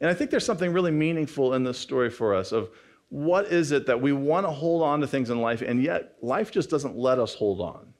And 0.00 0.08
I 0.08 0.14
think 0.14 0.30
there's 0.30 0.46
something 0.46 0.72
really 0.72 0.90
meaningful 0.90 1.54
in 1.54 1.64
this 1.64 1.78
story 1.78 2.10
for 2.10 2.34
us 2.34 2.52
of 2.52 2.70
what 3.08 3.46
is 3.46 3.72
it 3.72 3.86
that 3.86 4.00
we 4.00 4.12
want 4.12 4.46
to 4.46 4.50
hold 4.50 4.82
on 4.82 5.00
to 5.00 5.06
things 5.06 5.30
in 5.30 5.40
life, 5.40 5.62
and 5.62 5.82
yet 5.82 6.14
life 6.22 6.52
just 6.52 6.70
doesn't 6.70 6.96
let 6.96 7.18
us 7.18 7.34
hold 7.34 7.60
on. 7.60 7.92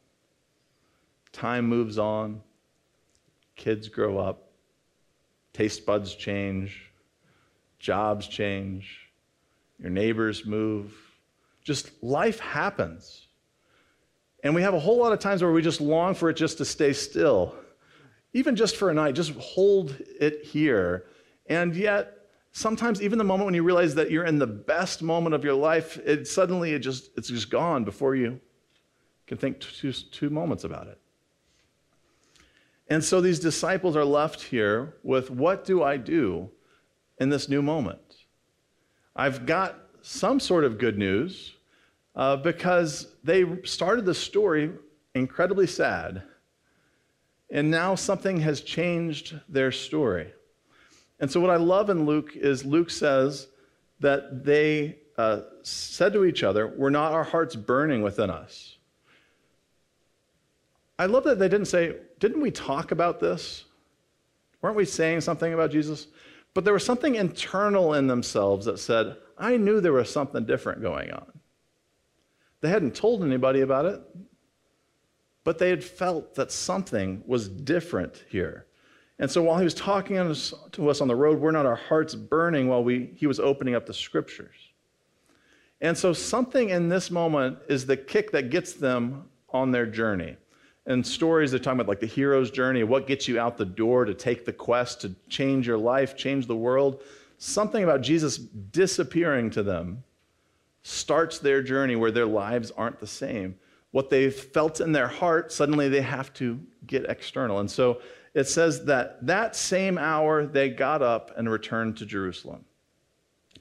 Time 1.33 1.67
moves 1.67 1.99
on, 1.99 2.41
kids 3.57 3.89
grow 3.89 4.19
up, 4.19 4.53
taste 5.53 5.85
buds 5.85 6.15
change, 6.15 6.93
jobs 7.81 8.29
change, 8.29 9.11
your 9.81 9.91
neighbors 9.91 10.47
move. 10.47 10.93
Just 11.65 11.91
life 12.03 12.39
happens. 12.39 13.27
And 14.43 14.55
we 14.55 14.63
have 14.63 14.75
a 14.75 14.79
whole 14.79 14.99
lot 14.99 15.13
of 15.13 15.19
times 15.19 15.43
where 15.43 15.53
we 15.53 15.63
just 15.63 15.81
long 15.81 16.15
for 16.15 16.31
it 16.31 16.35
just 16.35 16.59
to 16.59 16.65
stay 16.65 16.93
still, 16.93 17.55
even 18.33 18.57
just 18.57 18.77
for 18.77 18.91
a 18.91 18.95
night, 18.95 19.15
just 19.15 19.33
hold 19.33 19.97
it 20.21 20.45
here. 20.45 21.07
And 21.47 21.75
yet, 21.75 22.21
sometimes 22.53 23.03
even 23.03 23.19
the 23.19 23.25
moment 23.25 23.47
when 23.47 23.55
you 23.55 23.63
realize 23.63 23.95
that 23.97 24.11
you're 24.11 24.25
in 24.25 24.39
the 24.39 24.47
best 24.47 25.03
moment 25.03 25.35
of 25.35 25.45
your 25.45 25.55
life, 25.55 25.99
it 25.99 26.27
suddenly 26.27 26.73
it 26.73 26.81
just 26.81 27.11
it's 27.17 27.29
just 27.29 27.51
gone 27.51 27.85
before 27.85 28.15
you 28.15 28.41
can 29.27 29.37
think 29.39 29.61
two, 29.61 29.93
two 29.93 30.31
moments 30.31 30.65
about 30.65 30.87
it. 30.87 30.99
And 32.89 33.05
so 33.05 33.21
these 33.21 33.39
disciples 33.39 33.97
are 33.97 34.05
left 34.05 34.43
here 34.43 34.97
with 35.05 35.31
what 35.31 35.65
do 35.65 35.83
I 35.85 35.97
do 35.97 36.51
in 37.19 37.29
this 37.29 37.49
new 37.49 37.63
moment? 37.63 38.01
I've 39.15 39.47
got 39.47 39.79
some 40.03 40.41
sort 40.41 40.65
of 40.65 40.79
good 40.79 40.99
news 40.99 41.55
uh, 42.21 42.37
because 42.37 43.07
they 43.25 43.47
started 43.65 44.05
the 44.05 44.15
story 44.15 44.71
incredibly 45.15 45.67
sad, 45.67 46.23
and 47.51 47.71
now 47.71 47.95
something 47.95 48.39
has 48.41 48.61
changed 48.61 49.41
their 49.49 49.73
story. 49.73 50.31
And 51.19 51.31
so, 51.31 51.41
what 51.41 51.49
I 51.49 51.57
love 51.57 51.89
in 51.89 52.05
Luke 52.05 52.37
is 52.37 52.63
Luke 52.63 52.91
says 52.91 53.49
that 54.01 54.45
they 54.45 54.99
uh, 55.17 55.41
said 55.63 56.13
to 56.13 56.27
each 56.27 56.43
other, 56.43 56.69
Were 56.69 56.91
not 56.91 57.13
our 57.13 57.25
hearts 57.25 57.57
burning 57.57 58.03
within 58.03 58.29
us? 58.29 58.77
I 60.99 61.07
love 61.07 61.25
that 61.25 61.39
they 61.39 61.49
didn't 61.49 61.69
say, 61.69 61.97
Didn't 62.19 62.43
we 62.43 62.51
talk 62.51 62.93
about 62.93 63.21
this? 63.21 63.65
Weren't 64.61 64.77
we 64.77 64.85
saying 64.85 65.23
something 65.23 65.55
about 65.55 65.71
Jesus? 65.71 66.07
But 66.53 66.65
there 66.65 66.75
was 66.75 66.85
something 66.85 67.15
internal 67.15 67.95
in 67.95 68.09
themselves 68.09 68.67
that 68.67 68.79
said, 68.79 69.17
I 69.39 69.57
knew 69.57 69.81
there 69.81 69.95
was 69.95 70.13
something 70.13 70.45
different 70.45 70.83
going 70.83 71.13
on. 71.13 71.40
They 72.61 72.69
hadn't 72.69 72.95
told 72.95 73.23
anybody 73.23 73.63
about 73.63 73.87
it, 73.87 74.01
but 75.45 75.59
they 75.59 75.71
had 75.71 75.83
felt 75.83 76.35
that 76.35 76.53
something 76.53 77.23
was 77.27 77.49
different 77.49 78.25
here. 78.29 78.67
And 79.19 79.31
so 79.31 79.43
while 79.43 79.59
he 79.59 79.65
was 79.65 79.75
talking 79.75 80.17
to 80.17 80.89
us 80.89 81.01
on 81.01 81.09
the 81.09 81.17
road, 81.17 81.39
we're 81.39 81.51
not 81.51 81.67
our 81.67 81.77
hearts 81.77 82.15
burning 82.15 82.69
while 82.69 82.83
we, 82.83 83.13
he 83.17 83.27
was 83.27 83.39
opening 83.39 83.75
up 83.75 83.87
the 83.87 83.95
scriptures. 83.95 84.57
And 85.83 85.97
so 85.97 86.13
something 86.13 86.71
in 86.71 86.89
this 86.89 87.11
moment 87.11 87.59
is 87.69 87.87
the 87.87 87.97
kick 87.97 88.33
that 88.33 88.51
gets 88.51 88.75
them 88.75 89.29
on 89.51 89.71
their 89.71 89.87
journey. 89.87 90.37
And 90.87 91.07
stories 91.07 91.51
they're 91.51 91.61
talking 91.61 91.81
about 91.81 91.89
like 91.89 92.01
the 92.01 92.07
hero's 92.07 92.51
journey, 92.51 92.83
what 92.83 93.07
gets 93.07 93.29
you 93.29 93.39
out 93.39 93.57
the 93.57 93.65
door 93.65 94.05
to 94.05 94.15
take 94.15 94.45
the 94.45 94.53
quest 94.53 95.03
to 95.03 95.15
change 95.29 95.67
your 95.67 95.79
life, 95.79 96.17
change 96.17 96.47
the 96.47 96.57
world. 96.57 97.03
Something 97.39 97.85
about 97.85 98.01
Jesus 98.01 98.39
disappearing 98.39 99.51
to 99.51 99.63
them 99.63 100.03
starts 100.83 101.39
their 101.39 101.63
journey 101.63 101.97
where 101.97 102.11
their 102.11 102.27
lives 102.27 102.71
aren't 102.71 103.01
the 103.01 103.07
same. 103.07 103.57
What 103.91 104.11
they've 104.11 104.35
felt 104.35 104.81
in 104.81 104.93
their 104.93 105.09
heart, 105.09 105.53
suddenly 105.53 105.89
they 105.89 106.01
have 106.01 106.33
to 106.35 106.61
get 106.87 107.05
external. 107.09 107.59
And 107.59 107.71
so 107.71 108.01
it 108.35 108.45
says 108.45 108.85
that 108.85 109.27
that 109.27 109.57
same 109.57 109.99
hour 109.99 110.47
they 110.47 110.71
got 110.71 111.03
up 111.03 111.33
and 111.37 111.51
returned 111.51 111.97
to 111.97 112.07
Jerusalem. 112.07 112.65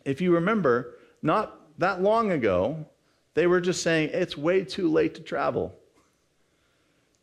If 0.06 0.22
you 0.22 0.34
remember, 0.34 0.96
not 1.22 1.60
that 1.80 2.02
long 2.02 2.32
ago, 2.32 2.86
they 3.34 3.48
were 3.48 3.62
just 3.62 3.84
saying, 3.84 4.12
it's 4.14 4.38
way 4.38 4.64
too 4.64 4.90
late 4.90 5.16
to 5.16 5.22
travel. 5.22 5.76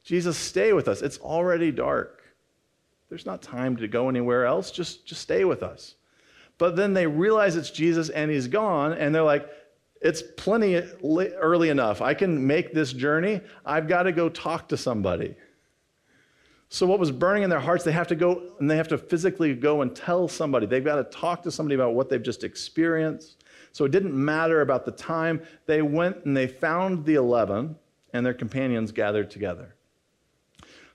Jesus, 0.02 0.36
stay 0.36 0.72
with 0.72 0.88
us. 0.88 1.02
It's 1.02 1.18
already 1.18 1.70
dark. 1.70 2.22
There's 3.08 3.26
not 3.26 3.42
time 3.42 3.76
to 3.76 3.88
go 3.88 4.08
anywhere 4.08 4.46
else. 4.46 4.70
Just, 4.70 5.06
just 5.06 5.20
stay 5.20 5.44
with 5.44 5.62
us. 5.62 5.94
But 6.58 6.74
then 6.74 6.94
they 6.94 7.06
realize 7.06 7.56
it's 7.56 7.70
Jesus 7.70 8.08
and 8.08 8.30
he's 8.30 8.48
gone, 8.48 8.92
and 8.92 9.14
they're 9.14 9.22
like, 9.22 9.48
it's 10.00 10.22
plenty 10.36 10.76
early 10.76 11.68
enough. 11.68 12.02
I 12.02 12.14
can 12.14 12.46
make 12.46 12.72
this 12.72 12.92
journey. 12.92 13.40
I've 13.64 13.88
got 13.88 14.04
to 14.04 14.12
go 14.12 14.28
talk 14.28 14.68
to 14.68 14.76
somebody. 14.76 15.34
So, 16.68 16.86
what 16.86 16.98
was 16.98 17.12
burning 17.12 17.44
in 17.44 17.50
their 17.50 17.60
hearts, 17.60 17.84
they 17.84 17.92
have 17.92 18.08
to 18.08 18.16
go 18.16 18.52
and 18.58 18.70
they 18.70 18.76
have 18.76 18.88
to 18.88 18.98
physically 18.98 19.54
go 19.54 19.82
and 19.82 19.94
tell 19.94 20.28
somebody. 20.28 20.66
They've 20.66 20.84
got 20.84 20.96
to 20.96 21.04
talk 21.04 21.42
to 21.44 21.50
somebody 21.50 21.76
about 21.76 21.94
what 21.94 22.08
they've 22.08 22.22
just 22.22 22.44
experienced. 22.44 23.44
So, 23.72 23.84
it 23.84 23.92
didn't 23.92 24.12
matter 24.14 24.62
about 24.62 24.84
the 24.84 24.92
time. 24.92 25.42
They 25.66 25.82
went 25.82 26.24
and 26.24 26.36
they 26.36 26.46
found 26.46 27.04
the 27.04 27.14
11, 27.14 27.76
and 28.12 28.26
their 28.26 28.34
companions 28.34 28.92
gathered 28.92 29.30
together. 29.30 29.74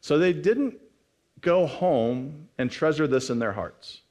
So 0.02 0.18
they 0.18 0.34
didn't 0.34 0.76
go 1.40 1.68
home 1.68 2.50
and 2.58 2.70
treasure 2.70 3.08
this 3.08 3.30
in 3.30 3.40
their 3.40 3.54
hearts. 3.54 4.02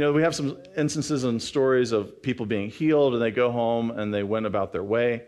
You 0.00 0.06
know, 0.06 0.12
we 0.12 0.22
have 0.22 0.34
some 0.34 0.56
instances 0.78 1.24
and 1.24 1.42
stories 1.42 1.92
of 1.92 2.22
people 2.22 2.46
being 2.46 2.70
healed 2.70 3.12
and 3.12 3.22
they 3.22 3.30
go 3.30 3.52
home 3.52 3.90
and 3.90 4.14
they 4.14 4.22
went 4.22 4.46
about 4.46 4.72
their 4.72 4.82
way. 4.82 5.24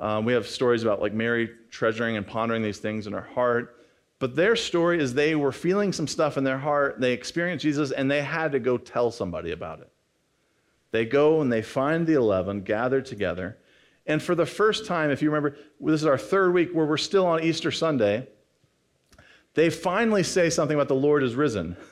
Um, 0.00 0.24
we 0.24 0.32
have 0.32 0.48
stories 0.48 0.82
about 0.82 1.00
like 1.00 1.12
Mary 1.12 1.48
treasuring 1.70 2.16
and 2.16 2.26
pondering 2.26 2.60
these 2.60 2.78
things 2.78 3.06
in 3.06 3.12
her 3.12 3.20
heart. 3.20 3.86
But 4.18 4.34
their 4.34 4.56
story 4.56 5.00
is 5.00 5.14
they 5.14 5.36
were 5.36 5.52
feeling 5.52 5.92
some 5.92 6.08
stuff 6.08 6.36
in 6.36 6.42
their 6.42 6.58
heart. 6.58 7.00
They 7.00 7.12
experienced 7.12 7.62
Jesus 7.62 7.92
and 7.92 8.10
they 8.10 8.20
had 8.20 8.50
to 8.50 8.58
go 8.58 8.78
tell 8.78 9.12
somebody 9.12 9.52
about 9.52 9.78
it. 9.78 9.92
They 10.90 11.04
go 11.04 11.40
and 11.40 11.52
they 11.52 11.62
find 11.62 12.04
the 12.04 12.14
11 12.14 12.62
gathered 12.62 13.06
together 13.06 13.58
and 14.06 14.20
for 14.20 14.34
the 14.34 14.44
first 14.44 14.86
time, 14.86 15.12
if 15.12 15.22
you 15.22 15.30
remember, 15.30 15.56
this 15.80 16.00
is 16.00 16.06
our 16.06 16.18
third 16.18 16.52
week 16.52 16.70
where 16.72 16.84
we're 16.84 16.96
still 16.96 17.26
on 17.26 17.44
Easter 17.44 17.70
Sunday, 17.70 18.26
they 19.54 19.70
finally 19.70 20.24
say 20.24 20.50
something 20.50 20.74
about 20.74 20.88
the 20.88 20.96
Lord 20.96 21.22
is 21.22 21.36
risen. 21.36 21.76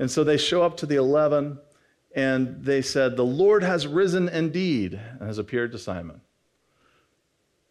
And 0.00 0.10
so 0.10 0.24
they 0.24 0.38
show 0.38 0.62
up 0.62 0.78
to 0.78 0.86
the 0.86 0.96
11 0.96 1.58
and 2.16 2.64
they 2.64 2.80
said, 2.80 3.16
The 3.16 3.24
Lord 3.24 3.62
has 3.62 3.86
risen 3.86 4.30
indeed 4.30 4.94
and 4.94 5.28
has 5.28 5.36
appeared 5.36 5.72
to 5.72 5.78
Simon. 5.78 6.22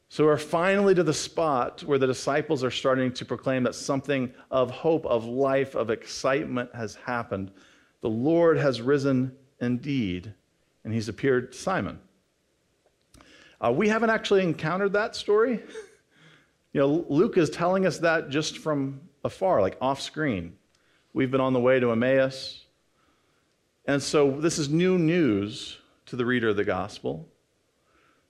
So 0.09 0.25
we're 0.25 0.38
finally 0.38 0.93
to 0.93 1.01
the 1.01 1.13
spot 1.13 1.83
where 1.83 1.98
the 1.98 2.05
disciples 2.05 2.63
are 2.63 2.69
starting 2.69 3.12
to 3.13 3.25
proclaim 3.25 3.63
that 3.63 3.74
something 3.74 4.31
of 4.51 4.69
hope, 4.69 5.07
of 5.07 5.25
life, 5.25 5.74
of 5.74 5.89
excitement 5.89 6.69
has 6.75 6.93
happened. 6.93 7.50
The 8.01 8.09
Lord 8.09 8.59
has 8.59 8.79
risen 8.79 9.36
indeed, 9.59 10.31
and 10.83 10.93
he's 10.93 11.09
appeared 11.09 11.51
to 11.51 11.57
Simon. 11.57 12.00
Uh, 13.59 13.71
we 13.75 13.89
haven't 13.89 14.12
actually 14.12 14.43
encountered 14.43 14.93
that 14.93 15.15
story. 15.15 15.62
You 16.71 16.81
know, 16.81 17.03
Luke 17.09 17.36
is 17.39 17.50
telling 17.50 17.88
us 17.88 17.98
that 17.98 18.29
just 18.29 18.59
from 18.59 19.01
afar, 19.24 19.59
like 19.59 19.75
off 19.81 20.00
screen. 20.01 20.58
We've 21.19 21.29
been 21.29 21.41
on 21.41 21.51
the 21.51 21.59
way 21.59 21.81
to 21.81 21.91
Emmaus. 21.91 22.63
And 23.83 24.01
so 24.01 24.31
this 24.39 24.57
is 24.57 24.69
new 24.69 24.97
news 24.97 25.77
to 26.05 26.15
the 26.15 26.25
reader 26.25 26.47
of 26.47 26.55
the 26.55 26.63
gospel. 26.63 27.27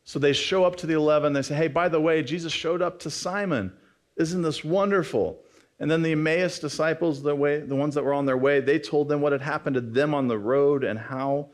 So 0.05 0.17
they 0.17 0.33
show 0.33 0.65
up 0.65 0.75
to 0.77 0.87
the 0.87 0.95
11. 0.95 1.33
They 1.33 1.43
say, 1.43 1.53
hey, 1.53 1.67
by 1.67 1.87
the 1.87 2.01
way, 2.01 2.23
Jesus 2.23 2.51
showed 2.51 2.81
up 2.81 2.97
to 3.01 3.11
Simon. 3.11 3.71
Isn't 4.17 4.41
this 4.41 4.63
wonderful? 4.63 5.39
And 5.79 5.91
then 5.91 6.01
the 6.01 6.13
Emmaus 6.13 6.57
disciples, 6.57 7.21
the, 7.21 7.35
way, 7.35 7.59
the 7.59 7.75
ones 7.75 7.93
that 7.93 8.03
were 8.03 8.11
on 8.11 8.25
their 8.25 8.39
way, 8.39 8.59
they 8.59 8.79
told 8.79 9.07
them 9.07 9.21
what 9.21 9.33
had 9.33 9.41
happened 9.43 9.75
to 9.75 9.81
them 9.81 10.15
on 10.15 10.27
the 10.27 10.39
road 10.39 10.83
and 10.83 10.97
how 10.97 11.49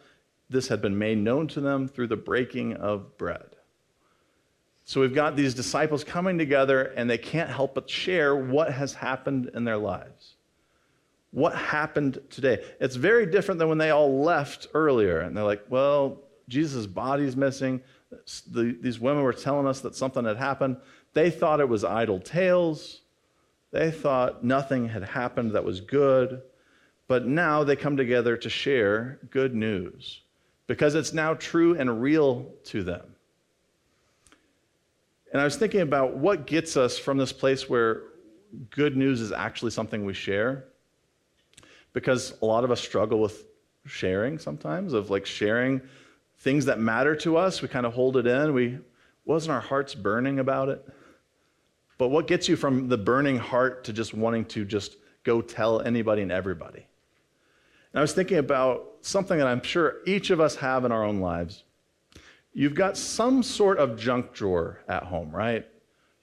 this 0.50 0.70
had 0.70 0.82
been 0.82 0.98
made 0.98 1.18
known 1.18 1.50
to 1.50 1.60
them 1.60 1.89
through 1.89 2.08
the 2.08 2.15
breaking 2.15 2.75
of 2.75 3.18
bread. 3.18 3.58
So 4.86 5.01
we've 5.01 5.13
got 5.13 5.36
these 5.36 5.54
disciples 5.54 6.06
coming 6.06 6.38
together 6.38 6.94
and 6.96 7.10
they 7.10 7.18
can't 7.18 7.50
help 7.50 7.75
but 7.75 7.89
share 7.89 8.38
what 8.38 8.72
has 8.72 8.94
happened 8.94 9.51
in 9.54 9.65
their 9.65 9.75
lives. 9.75 10.35
What 11.36 11.54
happened 11.54 12.22
today? 12.30 12.63
It's 12.80 12.96
very 12.96 13.25
different 13.25 13.60
than 13.60 13.68
when 13.68 13.77
they 13.77 13.89
all 13.89 14.24
left 14.24 14.68
earlier 14.74 15.20
and 15.20 15.36
they're 15.36 15.44
like, 15.44 15.65
well, 15.68 16.22
Jesus' 16.48 16.88
body's 16.88 17.36
missing. 17.36 17.82
The, 18.50 18.77
these 18.80 19.01
women 19.01 19.22
were 19.22 19.34
telling 19.34 19.68
us 19.68 19.82
that 19.82 19.98
something 19.98 20.24
had 20.24 20.38
happened. 20.38 20.77
They 21.12 21.30
thought 21.30 21.60
it 21.60 21.68
was 21.68 21.84
idle 21.84 22.22
tales. 22.22 23.01
They 23.72 23.92
thought 23.92 24.46
nothing 24.46 24.88
had 24.88 25.04
happened 25.04 25.51
that 25.51 25.65
was 25.65 25.82
good. 25.82 26.42
But 27.10 27.27
now 27.27 27.65
they 27.65 27.75
come 27.75 27.98
together 27.98 28.38
to 28.38 28.50
share 28.50 29.20
good 29.30 29.54
news 29.54 30.22
because 30.68 30.96
it's 30.96 31.12
now 31.12 31.34
true 31.34 31.77
and 31.77 32.01
real 32.01 32.46
to 32.68 32.82
them. 32.82 33.13
And 35.34 35.42
I 35.42 35.44
was 35.44 35.58
thinking 35.58 35.82
about 35.82 36.15
what 36.15 36.48
gets 36.48 36.77
us 36.77 36.98
from 36.98 37.18
this 37.18 37.34
place 37.34 37.70
where 37.70 38.04
good 38.70 38.96
news 38.96 39.20
is 39.20 39.34
actually 39.34 39.72
something 39.72 40.06
we 40.06 40.13
share. 40.13 40.63
Because 41.96 42.36
a 42.44 42.46
lot 42.46 42.64
of 42.64 42.70
us 42.70 42.80
struggle 42.80 43.20
with 43.20 43.46
sharing 43.88 44.38
sometimes, 44.38 44.94
of 44.94 45.10
like 45.10 45.25
sharing 45.25 45.82
things 46.38 46.66
that 46.66 46.80
matter 46.80 47.16
to 47.16 47.38
us. 47.38 47.64
We 47.64 47.68
kind 47.70 47.88
of 47.88 47.94
hold 47.94 48.18
it 48.18 48.28
in. 48.28 48.54
We 48.54 48.78
wasn't 49.25 49.54
our 49.54 49.62
hearts 49.62 49.96
burning 49.96 50.38
about 50.38 50.70
it. 50.70 50.88
But 51.98 52.10
what 52.10 52.28
gets 52.28 52.48
you 52.48 52.56
from 52.56 52.90
the 52.90 52.98
burning 52.98 53.38
heart 53.38 53.86
to 53.86 53.94
just 53.94 54.14
wanting 54.14 54.46
to 54.46 54.66
just 54.66 54.98
go 55.24 55.42
tell 55.42 55.82
anybody 55.82 56.22
and 56.22 56.32
everybody? 56.32 56.86
And 57.94 58.00
I 58.00 58.02
was 58.02 58.14
thinking 58.14 58.38
about 58.38 58.86
something 59.02 59.40
that 59.40 59.48
I'm 59.48 59.64
sure 59.64 59.96
each 60.06 60.30
of 60.30 60.40
us 60.40 60.58
have 60.58 60.86
in 60.86 60.92
our 60.92 61.04
own 61.04 61.20
lives 61.20 61.64
you've 62.56 62.74
got 62.74 62.98
some 62.98 63.44
sort 63.44 63.78
of 63.78 64.00
junk 64.00 64.34
drawer 64.34 64.80
at 64.88 65.04
home, 65.04 65.30
right? 65.30 65.68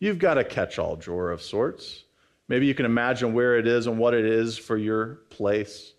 You've 0.00 0.19
got 0.19 0.38
a 0.38 0.43
catch 0.43 0.79
all 0.81 0.97
drawer 0.97 1.31
of 1.31 1.43
sorts. 1.43 2.05
Maybe 2.49 2.66
you 2.66 2.75
can 2.75 2.87
imagine 2.87 3.32
where 3.32 3.56
it 3.56 3.66
is 3.66 3.87
and 3.87 3.99
what 3.99 4.14
it 4.14 4.25
is 4.25 4.58
for 4.58 4.76
your 4.76 5.20
place, 5.30 5.94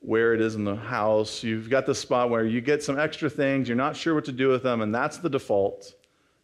where 0.00 0.34
it 0.34 0.40
is 0.40 0.54
in 0.54 0.64
the 0.64 0.76
house. 0.76 1.42
You've 1.42 1.70
got 1.70 1.86
the 1.86 1.94
spot 1.94 2.30
where 2.30 2.44
you 2.44 2.60
get 2.60 2.82
some 2.82 2.98
extra 2.98 3.28
things, 3.28 3.68
you're 3.68 3.76
not 3.76 3.96
sure 3.96 4.14
what 4.14 4.24
to 4.26 4.32
do 4.32 4.48
with 4.48 4.62
them, 4.62 4.80
and 4.80 4.94
that's 4.94 5.18
the 5.18 5.30
default. 5.30 5.94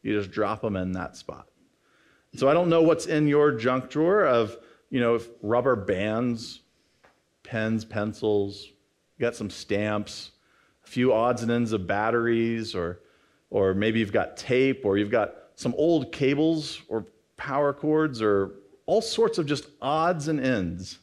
You 0.02 0.18
just 0.18 0.30
drop 0.30 0.62
them 0.62 0.76
in 0.76 0.92
that 0.92 1.16
spot. 1.16 1.46
So 2.36 2.48
I 2.48 2.54
don't 2.54 2.68
know 2.68 2.82
what's 2.82 3.06
in 3.06 3.26
your 3.26 3.52
junk 3.52 3.88
drawer 3.88 4.24
of, 4.26 4.56
you 4.90 5.00
know, 5.00 5.20
rubber 5.42 5.74
bands, 5.74 6.60
pens, 7.42 7.84
pencils, 7.84 8.72
got 9.18 9.34
some 9.34 9.50
stamps, 9.50 10.32
a 10.84 10.88
few 10.88 11.12
odds 11.12 11.42
and 11.42 11.50
ends 11.50 11.72
of 11.72 11.86
batteries, 11.86 12.74
or, 12.74 13.00
or 13.50 13.74
maybe 13.74 14.00
you've 14.00 14.12
got 14.12 14.36
tape, 14.36 14.84
or 14.84 14.98
you've 14.98 15.10
got 15.10 15.34
some 15.54 15.74
old 15.78 16.12
cables 16.12 16.82
or 16.88 17.06
power 17.36 17.72
cords, 17.72 18.20
or 18.20 18.52
all 18.86 19.02
sorts 19.02 19.38
of 19.38 19.46
just 19.46 19.66
odds 19.82 20.28
and 20.28 20.40
ends 20.40 20.98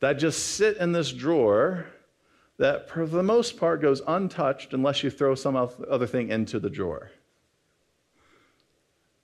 that 0.00 0.14
just 0.14 0.56
sit 0.56 0.76
in 0.76 0.92
this 0.92 1.10
drawer 1.10 1.86
that, 2.58 2.88
for 2.88 3.06
the 3.06 3.22
most 3.22 3.58
part, 3.58 3.82
goes 3.82 4.02
untouched 4.06 4.72
unless 4.72 5.02
you 5.02 5.10
throw 5.10 5.34
some 5.34 5.56
other 5.56 6.06
thing 6.06 6.30
into 6.30 6.58
the 6.58 6.70
drawer. 6.70 7.10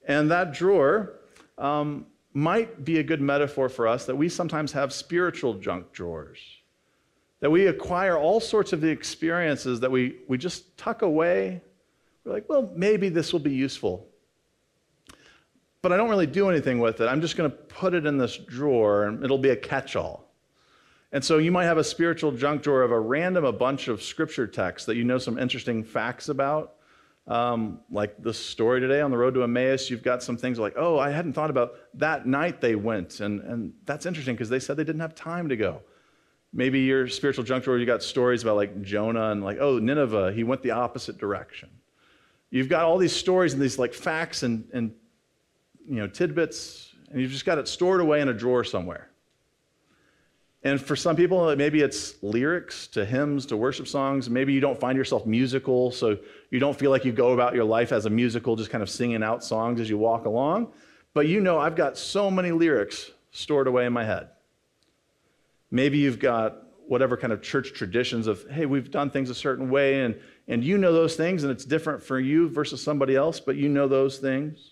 And 0.07 0.31
that 0.31 0.53
drawer 0.53 1.21
um, 1.59 2.07
might 2.35 2.85
be 2.85 2.99
a 2.99 3.03
good 3.03 3.21
metaphor 3.21 3.69
for 3.69 3.87
us 3.87 4.07
that 4.07 4.17
we 4.17 4.29
sometimes 4.29 4.73
have 4.73 4.93
spiritual 4.93 5.55
junk 5.55 5.93
drawers. 5.93 6.39
That 7.41 7.51
we 7.51 7.67
acquire 7.67 8.17
all 8.17 8.41
sorts 8.41 8.73
of 8.73 8.81
the 8.81 8.89
experiences 8.89 9.81
that 9.81 9.91
we, 9.91 10.19
we 10.29 10.39
just 10.39 10.77
tuck 10.77 11.03
away. 11.03 11.61
We're 12.25 12.33
like, 12.33 12.49
well, 12.49 12.71
maybe 12.75 13.09
this 13.09 13.33
will 13.33 13.41
be 13.41 13.53
useful. 13.53 14.09
But 15.83 15.93
I 15.93 15.97
don't 15.97 16.09
really 16.09 16.27
do 16.27 16.49
anything 16.49 16.79
with 16.79 17.01
it. 17.01 17.07
I'm 17.07 17.21
just 17.21 17.37
going 17.37 17.51
to 17.51 17.57
put 17.57 17.93
it 17.93 18.07
in 18.07 18.17
this 18.17 18.37
drawer 18.37 19.05
and 19.05 19.25
it'll 19.25 19.39
be 19.39 19.51
a 19.51 19.57
catch 19.57 19.97
all. 19.97 20.33
And 21.11 21.23
so 21.23 21.39
you 21.39 21.53
might 21.53 21.65
have 21.65 21.77
a 21.77 21.85
spiritual 21.85 22.33
junk 22.33 22.62
drawer 22.62 22.83
of 22.83 22.93
a 22.93 22.99
random 23.01 23.45
a 23.45 23.53
bunch 23.53 23.89
of 23.89 24.03
scripture 24.03 24.47
texts 24.47 24.87
that 24.87 24.97
you 24.97 25.05
know 25.05 25.19
some 25.19 25.39
interesting 25.39 25.85
facts 25.85 26.29
about 26.29 26.77
um, 27.27 27.81
like 27.91 28.21
the 28.23 28.35
story 28.35 28.81
today 28.81 29.01
on 29.01 29.11
the 29.11 29.17
road 29.17 29.35
to 29.35 29.43
Emmaus, 29.43 29.91
you've 29.91 30.03
got 30.03 30.23
some 30.23 30.37
things 30.37 30.59
like, 30.59 30.75
oh, 30.77 30.99
I 30.99 31.11
hadn't 31.11 31.35
thought 31.35 31.51
about 31.51 31.75
that 31.95 32.27
night 32.27 32.61
they 32.61 32.75
went. 32.75 33.21
And, 33.21 33.41
and 33.43 33.73
that's 33.85 34.07
interesting 34.07 34.35
because 34.35 34.49
they 34.49 34.59
said 34.59 34.77
they 34.77 34.85
didn't 34.85 35.01
have 35.01 35.15
time 35.15 35.49
to 35.49 35.57
go. 35.57 35.83
Maybe 36.53 36.81
your 36.81 37.09
spiritual 37.09 37.45
junk 37.45 37.65
drawer, 37.65 37.79
you 37.79 37.87
got 37.87 38.03
stories 38.03 38.43
about 38.43 38.57
like 38.57 38.83
Jonah 38.83 39.31
and 39.31 39.43
like, 39.43 39.59
oh, 39.61 39.79
Nineveh, 39.79 40.33
he 40.33 40.45
went 40.45 40.62
the 40.62 40.73
opposite 40.73 41.17
direction. 41.17 41.71
You've 42.51 42.69
got 42.69 42.85
all 42.85 42.99
these 42.99 43.15
stories 43.15 43.53
and 43.53 43.62
these 43.62 43.79
like 43.79 43.95
facts 43.95 44.43
and, 44.43 44.69
and 44.73 44.93
you 45.89 45.97
know, 45.97 46.07
tidbits, 46.07 46.95
and 47.11 47.21
you've 47.21 47.31
just 47.31 47.45
got 47.45 47.59
it 47.59 47.69
stored 47.69 48.01
away 48.01 48.21
in 48.21 48.29
a 48.29 48.35
drawer 48.35 48.65
somewhere. 48.65 49.09
And 50.65 50.81
for 50.81 50.95
some 50.95 51.17
people, 51.17 51.55
maybe 51.57 51.81
it's 51.81 52.23
lyrics 52.23 52.87
to 52.89 53.05
hymns, 53.05 53.47
to 53.47 53.57
worship 53.57 53.89
songs. 53.89 54.31
Maybe 54.31 54.53
you 54.53 54.61
don't 54.61 54.79
find 54.79 54.97
yourself 54.97 55.27
musical, 55.27 55.91
so 55.91 56.17
you 56.51 56.61
don't 56.61 56.79
feel 56.79 56.91
like 56.93 57.05
you 57.05 57.11
go 57.12 57.33
about 57.33 57.55
your 57.55 57.65
life 57.65 57.91
as 57.91 58.07
a 58.07 58.11
musical, 58.11 58.55
just 58.55 58.71
kind 58.71 58.83
of 58.83 58.89
singing 58.89 59.25
out 59.25 59.43
songs 59.43 59.81
as 59.81 59.91
you 59.91 59.99
walk 59.99 60.25
along. 60.25 60.73
But 61.15 61.27
you 61.27 61.41
know, 61.41 61.59
I've 61.59 61.75
got 61.75 61.99
so 61.99 62.31
many 62.31 62.53
lyrics 62.53 63.11
stored 63.33 63.67
away 63.67 63.87
in 63.87 63.93
my 63.93 64.05
head. 64.05 64.29
Maybe 65.71 65.99
you've 65.99 66.21
got 66.21 66.59
whatever 66.87 67.17
kind 67.17 67.33
of 67.33 67.43
church 67.43 67.73
traditions 67.73 68.27
of, 68.27 68.45
hey, 68.51 68.67
we've 68.67 68.91
done 68.91 69.11
things 69.11 69.31
a 69.31 69.35
certain 69.35 69.69
way, 69.69 70.03
and, 70.03 70.15
and 70.47 70.62
you 70.62 70.79
know 70.79 70.93
those 70.93 71.17
things, 71.17 71.43
and 71.43 71.51
it's 71.51 71.65
different 71.65 72.03
for 72.03 72.21
you 72.21 72.49
versus 72.49 72.83
somebody 72.83 73.17
else, 73.17 73.41
but 73.41 73.57
you 73.57 73.69
know 73.69 73.89
those 73.89 74.19
things. 74.19 74.72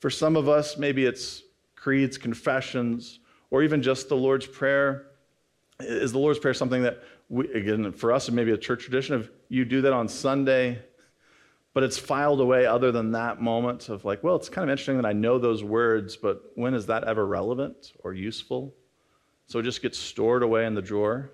For 0.00 0.10
some 0.10 0.36
of 0.36 0.48
us, 0.48 0.76
maybe 0.76 1.04
it's 1.04 1.42
creeds, 1.74 2.18
confessions, 2.18 3.20
or 3.50 3.62
even 3.62 3.82
just 3.82 4.08
the 4.08 4.16
Lord's 4.16 4.46
Prayer. 4.46 5.06
Is 5.80 6.12
the 6.12 6.18
Lord's 6.18 6.38
Prayer 6.38 6.54
something 6.54 6.82
that, 6.82 7.02
we, 7.28 7.50
again, 7.52 7.92
for 7.92 8.12
us, 8.12 8.28
it 8.28 8.32
may 8.32 8.44
be 8.44 8.52
a 8.52 8.58
church 8.58 8.82
tradition 8.82 9.14
of 9.14 9.30
you 9.48 9.64
do 9.64 9.80
that 9.82 9.92
on 9.92 10.08
Sunday, 10.08 10.82
but 11.74 11.82
it's 11.82 11.98
filed 11.98 12.40
away 12.40 12.66
other 12.66 12.90
than 12.90 13.12
that 13.12 13.40
moment 13.40 13.88
of 13.88 14.04
like, 14.04 14.22
well, 14.24 14.36
it's 14.36 14.48
kind 14.48 14.68
of 14.68 14.72
interesting 14.72 14.96
that 14.96 15.06
I 15.06 15.12
know 15.12 15.38
those 15.38 15.62
words, 15.62 16.16
but 16.16 16.42
when 16.54 16.74
is 16.74 16.86
that 16.86 17.04
ever 17.04 17.26
relevant 17.26 17.92
or 18.00 18.12
useful? 18.12 18.74
So 19.46 19.60
it 19.60 19.62
just 19.62 19.82
gets 19.82 19.98
stored 19.98 20.42
away 20.42 20.66
in 20.66 20.74
the 20.74 20.82
drawer. 20.82 21.30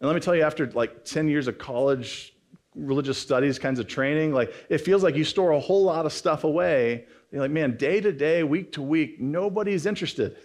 And 0.00 0.08
let 0.08 0.14
me 0.14 0.20
tell 0.20 0.34
you, 0.34 0.42
after 0.42 0.66
like 0.70 1.04
10 1.04 1.28
years 1.28 1.46
of 1.46 1.58
college, 1.58 2.34
religious 2.74 3.18
studies 3.18 3.58
kinds 3.58 3.78
of 3.78 3.86
training, 3.86 4.32
like 4.32 4.52
it 4.68 4.78
feels 4.78 5.02
like 5.02 5.16
you 5.16 5.24
store 5.24 5.52
a 5.52 5.60
whole 5.60 5.84
lot 5.84 6.06
of 6.06 6.12
stuff 6.12 6.44
away. 6.44 7.06
You're 7.30 7.40
like, 7.40 7.50
man, 7.50 7.76
day 7.76 8.00
to 8.00 8.12
day, 8.12 8.42
week 8.42 8.72
to 8.72 8.82
week, 8.82 9.20
nobody's 9.20 9.86
interested. 9.86 10.36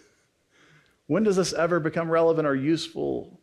When 1.08 1.24
does 1.24 1.36
this 1.36 1.54
ever 1.54 1.80
become 1.80 2.10
relevant 2.10 2.48
or 2.48 2.56
useful? 2.56 3.40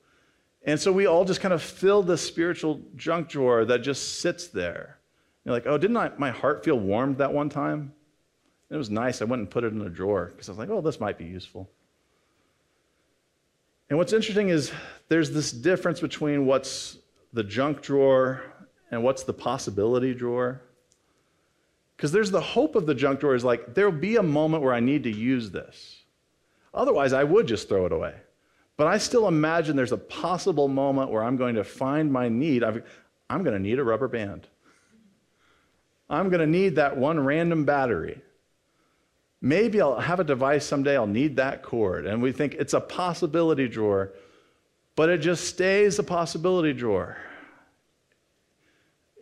And 0.64 0.80
so 0.80 0.92
we 0.92 1.06
all 1.06 1.24
just 1.24 1.40
kind 1.40 1.52
of 1.52 1.62
fill 1.62 2.02
this 2.02 2.22
spiritual 2.22 2.80
junk 2.96 3.28
drawer 3.28 3.64
that 3.66 3.78
just 3.78 4.20
sits 4.20 4.48
there. 4.48 4.98
You're 5.44 5.54
like, 5.54 5.66
oh, 5.66 5.76
didn't 5.76 5.96
I, 5.96 6.10
my 6.16 6.30
heart 6.30 6.64
feel 6.64 6.78
warmed 6.78 7.18
that 7.18 7.32
one 7.32 7.50
time? 7.50 7.92
It 8.70 8.76
was 8.76 8.90
nice. 8.90 9.20
I 9.20 9.26
went 9.26 9.40
and 9.40 9.50
put 9.50 9.64
it 9.64 9.72
in 9.72 9.80
a 9.82 9.90
drawer 9.90 10.30
because 10.32 10.48
I 10.48 10.52
was 10.52 10.58
like, 10.58 10.70
oh, 10.70 10.80
this 10.80 11.00
might 11.00 11.18
be 11.18 11.26
useful. 11.26 11.70
And 13.90 13.98
what's 13.98 14.14
interesting 14.14 14.48
is 14.48 14.72
there's 15.08 15.30
this 15.30 15.52
difference 15.52 16.00
between 16.00 16.46
what's 16.46 16.98
the 17.34 17.44
junk 17.44 17.82
drawer 17.82 18.42
and 18.90 19.02
what's 19.02 19.24
the 19.24 19.32
possibility 19.32 20.14
drawer. 20.14 20.60
Because 21.96 22.12
there's 22.12 22.30
the 22.30 22.40
hope 22.40 22.74
of 22.74 22.86
the 22.86 22.94
junk 22.94 23.20
drawer 23.20 23.34
is 23.34 23.44
like, 23.44 23.74
there'll 23.74 23.92
be 23.92 24.16
a 24.16 24.22
moment 24.22 24.62
where 24.62 24.74
I 24.74 24.80
need 24.80 25.04
to 25.04 25.10
use 25.10 25.50
this. 25.50 26.02
Otherwise, 26.72 27.12
I 27.12 27.24
would 27.24 27.46
just 27.46 27.68
throw 27.68 27.86
it 27.86 27.92
away. 27.92 28.14
But 28.76 28.88
I 28.88 28.98
still 28.98 29.28
imagine 29.28 29.76
there's 29.76 29.92
a 29.92 29.96
possible 29.96 30.66
moment 30.66 31.10
where 31.10 31.22
I'm 31.22 31.36
going 31.36 31.54
to 31.54 31.64
find 31.64 32.12
my 32.12 32.28
need. 32.28 32.64
i 32.64 32.68
am 33.30 33.44
going 33.44 33.56
to 33.56 33.60
need 33.60 33.78
a 33.78 33.84
rubber 33.84 34.08
band. 34.08 34.48
I'm 36.10 36.28
going 36.28 36.40
to 36.40 36.46
need 36.46 36.76
that 36.76 36.96
one 36.96 37.20
random 37.20 37.64
battery. 37.64 38.20
Maybe 39.40 39.80
I'll 39.80 40.00
have 40.00 40.20
a 40.20 40.24
device 40.24 40.64
someday, 40.64 40.96
I'll 40.96 41.06
need 41.06 41.36
that 41.36 41.62
cord. 41.62 42.06
And 42.06 42.22
we 42.22 42.32
think 42.32 42.54
it's 42.54 42.72
a 42.72 42.80
possibility 42.80 43.68
drawer, 43.68 44.12
but 44.96 45.08
it 45.08 45.18
just 45.18 45.46
stays 45.46 45.98
a 45.98 46.02
possibility 46.02 46.72
drawer. 46.72 47.18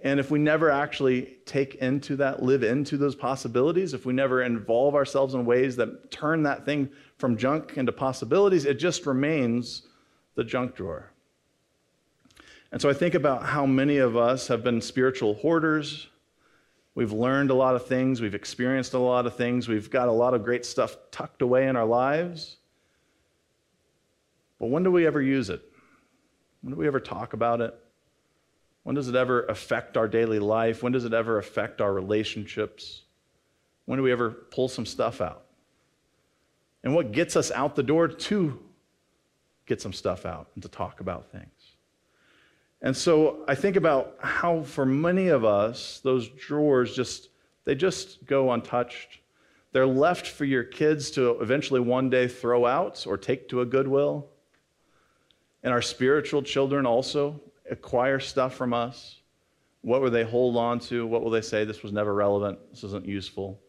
And 0.02 0.18
if 0.18 0.32
we 0.32 0.40
never 0.40 0.68
actually 0.68 1.36
take 1.46 1.76
into 1.76 2.16
that, 2.16 2.42
live 2.42 2.64
into 2.64 2.96
those 2.96 3.14
possibilities, 3.14 3.94
if 3.94 4.04
we 4.04 4.12
never 4.12 4.42
involve 4.42 4.96
ourselves 4.96 5.34
in 5.34 5.44
ways 5.44 5.76
that 5.76 6.10
turn 6.10 6.42
that 6.42 6.64
thing 6.64 6.90
from 7.18 7.36
junk 7.36 7.76
into 7.76 7.92
possibilities, 7.92 8.64
it 8.64 8.74
just 8.74 9.06
remains 9.06 9.86
the 10.34 10.42
junk 10.42 10.74
drawer. 10.74 11.12
And 12.72 12.82
so 12.82 12.90
I 12.90 12.94
think 12.94 13.14
about 13.14 13.44
how 13.44 13.64
many 13.64 13.98
of 13.98 14.16
us 14.16 14.48
have 14.48 14.64
been 14.64 14.80
spiritual 14.80 15.34
hoarders. 15.34 16.08
We've 16.96 17.12
learned 17.12 17.50
a 17.50 17.54
lot 17.54 17.76
of 17.76 17.86
things, 17.86 18.20
we've 18.20 18.34
experienced 18.34 18.94
a 18.94 18.98
lot 18.98 19.26
of 19.26 19.36
things, 19.36 19.68
we've 19.68 19.88
got 19.88 20.08
a 20.08 20.12
lot 20.12 20.34
of 20.34 20.42
great 20.42 20.66
stuff 20.66 20.96
tucked 21.10 21.42
away 21.42 21.68
in 21.68 21.76
our 21.76 21.86
lives. 21.86 22.56
But 24.58 24.66
when 24.66 24.82
do 24.82 24.90
we 24.90 25.06
ever 25.06 25.22
use 25.22 25.48
it? 25.48 25.62
When 26.60 26.74
do 26.74 26.78
we 26.78 26.86
ever 26.86 27.00
talk 27.00 27.34
about 27.34 27.60
it? 27.60 27.74
When 28.82 28.94
does 28.94 29.08
it 29.08 29.14
ever 29.14 29.44
affect 29.44 29.96
our 29.96 30.08
daily 30.08 30.38
life? 30.38 30.82
When 30.82 30.92
does 30.92 31.04
it 31.04 31.12
ever 31.12 31.38
affect 31.38 31.80
our 31.80 31.92
relationships? 31.92 33.02
When 33.84 33.96
do 33.96 34.02
we 34.02 34.12
ever 34.12 34.30
pull 34.30 34.68
some 34.68 34.86
stuff 34.86 35.20
out? 35.20 35.44
and 36.84 36.94
what 36.94 37.12
gets 37.12 37.36
us 37.36 37.50
out 37.50 37.76
the 37.76 37.82
door 37.82 38.08
to 38.08 38.58
get 39.66 39.80
some 39.80 39.92
stuff 39.92 40.26
out 40.26 40.48
and 40.54 40.62
to 40.62 40.68
talk 40.68 41.00
about 41.00 41.30
things. 41.30 41.46
And 42.80 42.96
so 42.96 43.44
I 43.46 43.54
think 43.54 43.76
about 43.76 44.16
how 44.20 44.62
for 44.62 44.84
many 44.84 45.28
of 45.28 45.44
us 45.44 46.00
those 46.02 46.28
drawers 46.28 46.94
just 46.94 47.28
they 47.64 47.76
just 47.76 48.26
go 48.26 48.50
untouched. 48.50 49.20
They're 49.70 49.86
left 49.86 50.26
for 50.26 50.44
your 50.44 50.64
kids 50.64 51.12
to 51.12 51.40
eventually 51.40 51.80
one 51.80 52.10
day 52.10 52.26
throw 52.26 52.66
out 52.66 53.06
or 53.06 53.16
take 53.16 53.48
to 53.50 53.60
a 53.60 53.66
goodwill. 53.66 54.28
And 55.62 55.72
our 55.72 55.80
spiritual 55.80 56.42
children 56.42 56.84
also 56.86 57.40
acquire 57.70 58.20
stuff 58.20 58.54
from 58.54 58.72
us. 58.72 59.20
What 59.82 60.00
will 60.00 60.10
they 60.10 60.24
hold 60.24 60.56
on 60.56 60.78
to? 60.80 61.06
What 61.06 61.22
will 61.22 61.30
they 61.30 61.40
say? 61.40 61.64
This 61.64 61.82
was 61.82 61.92
never 61.92 62.14
relevant. 62.14 62.58
This 62.70 62.84
isn't 62.84 63.06
useful. 63.06 63.60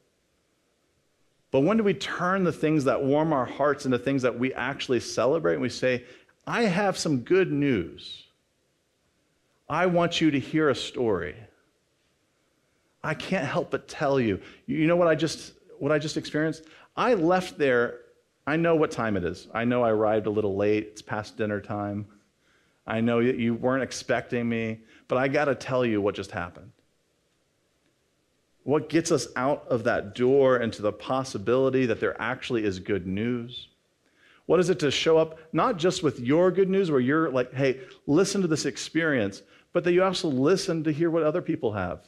But 1.51 1.61
when 1.61 1.77
do 1.77 1.83
we 1.83 1.93
turn 1.93 2.43
the 2.43 2.51
things 2.51 2.83
that 2.85 3.03
warm 3.03 3.31
our 3.31 3.45
hearts 3.45 3.85
into 3.85 3.99
things 3.99 4.23
that 4.23 4.37
we 4.37 4.53
actually 4.53 4.99
celebrate 4.99 5.53
and 5.53 5.61
we 5.61 5.69
say, 5.69 6.03
I 6.47 6.63
have 6.63 6.97
some 6.97 7.19
good 7.19 7.51
news. 7.51 8.23
I 9.69 9.85
want 9.85 10.19
you 10.19 10.31
to 10.31 10.39
hear 10.39 10.69
a 10.69 10.75
story. 10.75 11.35
I 13.03 13.13
can't 13.13 13.45
help 13.45 13.71
but 13.71 13.87
tell 13.87 14.19
you. 14.19 14.39
You 14.65 14.87
know 14.87 14.95
what 14.95 15.07
I 15.07 15.15
just 15.15 15.53
what 15.79 15.91
I 15.91 15.99
just 15.99 16.17
experienced? 16.17 16.63
I 16.95 17.13
left 17.13 17.57
there. 17.57 17.99
I 18.45 18.55
know 18.55 18.75
what 18.75 18.91
time 18.91 19.17
it 19.17 19.23
is. 19.23 19.47
I 19.53 19.65
know 19.65 19.83
I 19.83 19.89
arrived 19.89 20.27
a 20.27 20.29
little 20.29 20.55
late. 20.55 20.87
It's 20.91 21.01
past 21.01 21.37
dinner 21.37 21.59
time. 21.59 22.05
I 22.85 23.01
know 23.01 23.23
that 23.23 23.37
you 23.37 23.53
weren't 23.53 23.83
expecting 23.83 24.47
me, 24.47 24.79
but 25.07 25.17
I 25.17 25.27
got 25.27 25.45
to 25.45 25.55
tell 25.55 25.85
you 25.85 26.01
what 26.01 26.15
just 26.15 26.31
happened. 26.31 26.71
What 28.63 28.89
gets 28.89 29.11
us 29.11 29.27
out 29.35 29.65
of 29.69 29.83
that 29.85 30.15
door 30.15 30.57
into 30.57 30.81
the 30.81 30.91
possibility 30.91 31.85
that 31.85 31.99
there 31.99 32.19
actually 32.21 32.63
is 32.63 32.79
good 32.79 33.05
news? 33.05 33.67
What 34.45 34.59
is 34.59 34.69
it 34.69 34.79
to 34.79 34.91
show 34.91 35.17
up 35.17 35.39
not 35.53 35.77
just 35.77 36.03
with 36.03 36.19
your 36.19 36.51
good 36.51 36.69
news, 36.69 36.91
where 36.91 36.99
you're 36.99 37.29
like, 37.29 37.53
hey, 37.53 37.81
listen 38.07 38.41
to 38.41 38.47
this 38.47 38.65
experience, 38.65 39.41
but 39.71 39.83
that 39.83 39.93
you 39.93 40.03
also 40.03 40.27
listen 40.27 40.83
to 40.83 40.91
hear 40.91 41.09
what 41.09 41.23
other 41.23 41.41
people 41.41 41.71
have? 41.73 42.07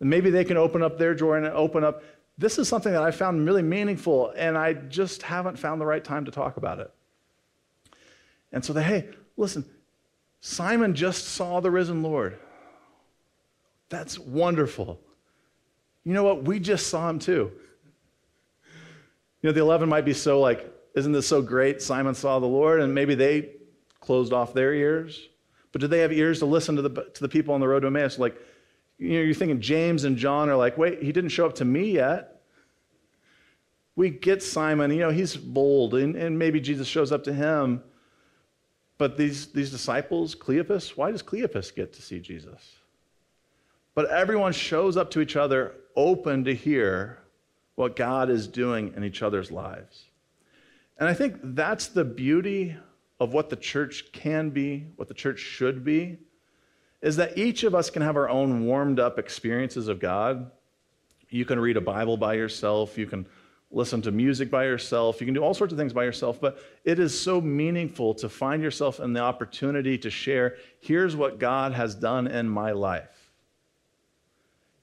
And 0.00 0.10
maybe 0.10 0.30
they 0.30 0.44
can 0.44 0.56
open 0.56 0.82
up 0.82 0.98
their 0.98 1.14
drawer 1.14 1.36
and 1.36 1.46
open 1.46 1.82
up. 1.84 2.02
This 2.38 2.58
is 2.58 2.68
something 2.68 2.92
that 2.92 3.02
I 3.02 3.10
found 3.10 3.46
really 3.46 3.62
meaningful, 3.62 4.32
and 4.36 4.58
I 4.58 4.72
just 4.74 5.22
haven't 5.22 5.58
found 5.58 5.80
the 5.80 5.86
right 5.86 6.02
time 6.02 6.24
to 6.24 6.30
talk 6.30 6.56
about 6.56 6.80
it. 6.80 6.92
And 8.52 8.64
so 8.64 8.72
they, 8.72 8.82
hey, 8.82 9.08
listen, 9.36 9.64
Simon 10.40 10.94
just 10.94 11.26
saw 11.28 11.60
the 11.60 11.70
risen 11.70 12.02
Lord. 12.02 12.38
That's 13.88 14.18
wonderful. 14.18 15.00
You 16.04 16.12
know 16.12 16.24
what? 16.24 16.44
We 16.44 16.60
just 16.60 16.88
saw 16.88 17.08
him 17.08 17.18
too. 17.18 17.52
You 19.40 19.50
know, 19.50 19.52
the 19.52 19.60
11 19.60 19.88
might 19.88 20.04
be 20.04 20.14
so 20.14 20.40
like, 20.40 20.70
isn't 20.94 21.12
this 21.12 21.26
so 21.26 21.42
great? 21.42 21.82
Simon 21.82 22.14
saw 22.14 22.38
the 22.38 22.46
Lord, 22.46 22.80
and 22.80 22.94
maybe 22.94 23.14
they 23.14 23.50
closed 24.00 24.32
off 24.32 24.54
their 24.54 24.72
ears. 24.72 25.28
But 25.72 25.80
did 25.80 25.90
they 25.90 26.00
have 26.00 26.12
ears 26.12 26.38
to 26.38 26.46
listen 26.46 26.76
to 26.76 26.82
the, 26.82 26.90
to 27.14 27.20
the 27.20 27.28
people 27.28 27.54
on 27.54 27.60
the 27.60 27.68
road 27.68 27.80
to 27.80 27.88
Emmaus? 27.88 28.18
Like, 28.18 28.36
you 28.98 29.14
know, 29.14 29.20
you're 29.20 29.34
thinking 29.34 29.60
James 29.60 30.04
and 30.04 30.16
John 30.16 30.48
are 30.48 30.56
like, 30.56 30.78
wait, 30.78 31.02
he 31.02 31.10
didn't 31.10 31.30
show 31.30 31.46
up 31.46 31.56
to 31.56 31.64
me 31.64 31.90
yet. 31.90 32.42
We 33.96 34.10
get 34.10 34.42
Simon, 34.42 34.90
you 34.90 34.98
know, 34.98 35.10
he's 35.10 35.36
bold, 35.36 35.94
and, 35.94 36.16
and 36.16 36.38
maybe 36.38 36.60
Jesus 36.60 36.86
shows 36.86 37.12
up 37.12 37.24
to 37.24 37.32
him. 37.32 37.82
But 38.96 39.16
these, 39.16 39.46
these 39.48 39.70
disciples, 39.70 40.34
Cleopas, 40.34 40.96
why 40.96 41.10
does 41.10 41.22
Cleopas 41.22 41.74
get 41.74 41.92
to 41.94 42.02
see 42.02 42.20
Jesus? 42.20 42.76
But 43.94 44.10
everyone 44.10 44.52
shows 44.52 44.96
up 44.96 45.10
to 45.12 45.20
each 45.20 45.36
other 45.36 45.74
open 45.96 46.44
to 46.44 46.54
hear 46.54 47.18
what 47.74 47.96
God 47.96 48.30
is 48.30 48.46
doing 48.46 48.92
in 48.96 49.04
each 49.04 49.22
other's 49.22 49.50
lives. 49.50 50.04
And 50.98 51.08
I 51.08 51.14
think 51.14 51.36
that's 51.42 51.88
the 51.88 52.04
beauty 52.04 52.76
of 53.18 53.32
what 53.32 53.50
the 53.50 53.56
church 53.56 54.12
can 54.12 54.50
be, 54.50 54.86
what 54.96 55.08
the 55.08 55.14
church 55.14 55.40
should 55.40 55.84
be, 55.84 56.18
is 57.02 57.16
that 57.16 57.36
each 57.36 57.64
of 57.64 57.74
us 57.74 57.90
can 57.90 58.02
have 58.02 58.16
our 58.16 58.28
own 58.28 58.64
warmed 58.64 59.00
up 59.00 59.18
experiences 59.18 59.88
of 59.88 60.00
God. 60.00 60.50
You 61.30 61.44
can 61.44 61.58
read 61.58 61.76
a 61.76 61.80
Bible 61.80 62.16
by 62.16 62.34
yourself, 62.34 62.96
you 62.96 63.06
can 63.06 63.26
listen 63.74 64.00
to 64.02 64.12
music 64.12 64.50
by 64.50 64.64
yourself, 64.64 65.20
you 65.20 65.26
can 65.26 65.34
do 65.34 65.42
all 65.42 65.54
sorts 65.54 65.72
of 65.72 65.78
things 65.78 65.92
by 65.92 66.04
yourself, 66.04 66.40
but 66.40 66.58
it 66.84 66.98
is 66.98 67.18
so 67.18 67.40
meaningful 67.40 68.14
to 68.14 68.28
find 68.28 68.62
yourself 68.62 69.00
in 69.00 69.12
the 69.12 69.20
opportunity 69.20 69.98
to 69.98 70.10
share 70.10 70.56
here's 70.80 71.16
what 71.16 71.38
God 71.38 71.72
has 71.72 71.94
done 71.94 72.26
in 72.26 72.48
my 72.48 72.72
life. 72.72 73.30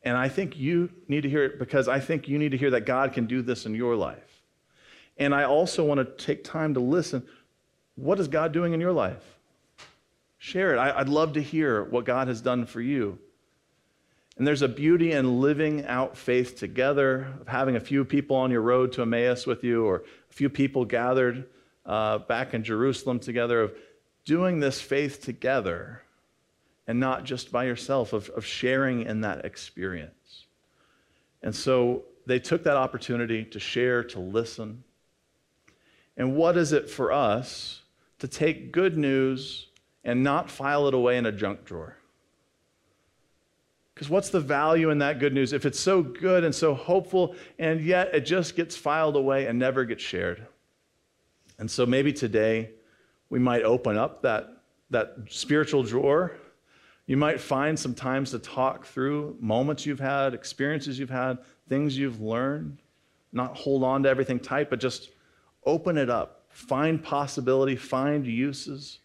And 0.04 0.18
I 0.18 0.30
think 0.30 0.58
you 0.58 0.90
need 1.08 1.22
to 1.22 1.30
hear 1.30 1.44
it 1.44 1.60
because 1.60 1.88
I 1.88 2.00
think 2.00 2.28
you 2.28 2.38
need 2.38 2.52
to 2.52 2.58
hear 2.58 2.72
that 2.72 2.86
God 2.86 3.14
can 3.14 3.28
do 3.28 3.42
this 3.42 3.66
in 3.66 3.76
your 3.76 3.96
life. 3.96 4.42
And 5.18 5.36
I 5.36 5.44
also 5.44 5.84
want 5.84 6.00
to 6.00 6.26
take 6.26 6.44
time 6.44 6.74
to 6.74 6.80
listen. 6.80 7.24
What 7.96 8.20
is 8.20 8.28
God 8.28 8.52
doing 8.52 8.74
in 8.74 8.82
your 8.82 8.94
life? 8.94 9.24
Share 10.40 10.74
it. 10.74 10.80
I, 10.80 10.98
would 10.98 11.10
love 11.10 11.34
to 11.34 11.42
hear 11.42 11.84
what 11.84 12.04
God 12.06 12.28
has 12.28 12.42
done 12.42 12.66
for 12.66 12.82
you. 12.82 13.20
And 14.38 14.48
there's 14.48 14.62
a 14.62 14.68
beauty 14.68 15.12
in 15.12 15.42
living 15.42 15.86
out 15.86 16.18
faith 16.18 16.58
together, 16.58 17.34
of 17.40 17.48
having 17.48 17.76
a 17.76 17.80
few 17.80 18.06
people 18.06 18.36
on 18.38 18.50
your 18.50 18.62
road 18.62 18.92
to 18.94 19.02
Emmaus 19.02 19.46
with 19.46 19.64
you, 19.64 19.86
or 19.86 20.04
a 20.30 20.34
few 20.34 20.50
people 20.50 20.86
gathered 20.86 21.48
uh, 21.86 22.20
back 22.20 22.54
in 22.54 22.64
Jerusalem 22.64 23.20
together, 23.20 23.62
of 23.62 23.74
doing 24.26 24.60
this 24.60 24.80
faith 24.80 25.22
together 25.22 26.04
and 26.88 27.00
not 27.00 27.24
just 27.24 27.52
by 27.52 27.66
yourself, 27.66 28.14
of, 28.14 28.30
of 28.30 28.46
sharing 28.46 29.04
in 29.04 29.22
that 29.22 29.46
experience. 29.46 30.46
And 31.44 31.56
so 31.56 32.04
they 32.26 32.40
took 32.40 32.64
that 32.64 32.78
opportunity 32.78 33.44
to 33.46 33.60
share, 33.60 34.04
to 34.06 34.20
listen. 34.20 34.84
And 36.18 36.36
what 36.36 36.58
is 36.58 36.74
it 36.74 36.90
for 36.90 37.12
us 37.12 37.82
to 38.20 38.28
take 38.28 38.72
good 38.72 38.98
news 38.98 39.68
and 40.04 40.24
not 40.24 40.50
file 40.50 40.88
it 40.88 40.94
away 40.94 41.18
in 41.18 41.26
a 41.26 41.32
junk 41.32 41.66
drawer? 41.66 41.98
Because 44.02 44.10
what's 44.10 44.30
the 44.32 44.40
value 44.40 44.90
in 44.90 44.98
that 44.98 45.20
good 45.20 45.32
news 45.32 45.54
if 45.54 45.64
it's 45.64 45.80
so 45.80 46.02
good 46.02 46.44
and 46.44 46.56
so 46.56 46.74
hopeful, 46.74 47.36
and 47.60 47.80
yet 47.80 48.10
it 48.16 48.22
just 48.22 48.56
gets 48.56 48.76
filed 48.76 49.16
away 49.16 49.46
and 49.46 49.60
never 49.60 49.86
gets 49.86 50.02
shared? 50.02 50.48
And 51.60 51.70
so 51.70 51.86
maybe 51.86 52.12
today 52.12 52.72
we 53.30 53.38
might 53.38 53.62
open 53.62 54.00
up 54.00 54.24
that, 54.24 54.64
that 54.90 55.18
spiritual 55.30 55.84
drawer 55.84 56.32
you 57.06 57.16
might 57.16 57.40
find 57.40 57.78
some 57.78 57.94
times 57.94 58.32
to 58.32 58.40
talk 58.40 58.88
through 58.88 59.38
moments 59.40 59.86
you've 59.86 60.00
had, 60.00 60.34
experiences 60.34 60.98
you've 60.98 61.12
had, 61.12 61.38
things 61.70 61.96
you've 61.96 62.22
learned. 62.22 62.80
Not 63.32 63.56
hold 63.56 63.84
on 63.84 64.02
to 64.02 64.10
everything 64.10 64.40
tight, 64.40 64.72
but 64.72 64.80
just 64.80 65.12
open 65.64 66.00
it 66.00 66.10
up. 66.10 66.46
Find 66.50 67.04
possibility, 67.04 67.76
find 67.76 68.26
uses, 68.26 68.98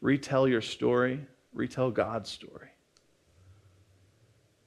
retell 0.00 0.46
your 0.46 0.60
story, 0.60 1.26
retell 1.52 1.90
God's 1.90 2.30
story. 2.30 2.68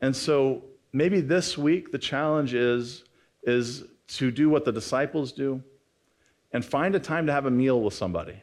And 0.02 0.16
so 0.16 0.64
maybe 0.94 1.22
this 1.22 1.58
week 1.58 1.92
the 1.92 1.98
challenge 1.98 2.54
is, 2.54 3.04
is 3.44 3.84
to 4.10 4.32
do 4.32 4.50
what 4.50 4.66
the 4.66 4.72
disciples 4.72 5.32
do 5.32 5.64
and 6.52 6.66
find 6.66 6.96
a 6.96 7.00
time 7.00 7.28
to 7.28 7.32
have 7.32 7.46
a 7.46 7.52
meal 7.52 7.82
with 7.82 7.94
somebody. 7.94 8.42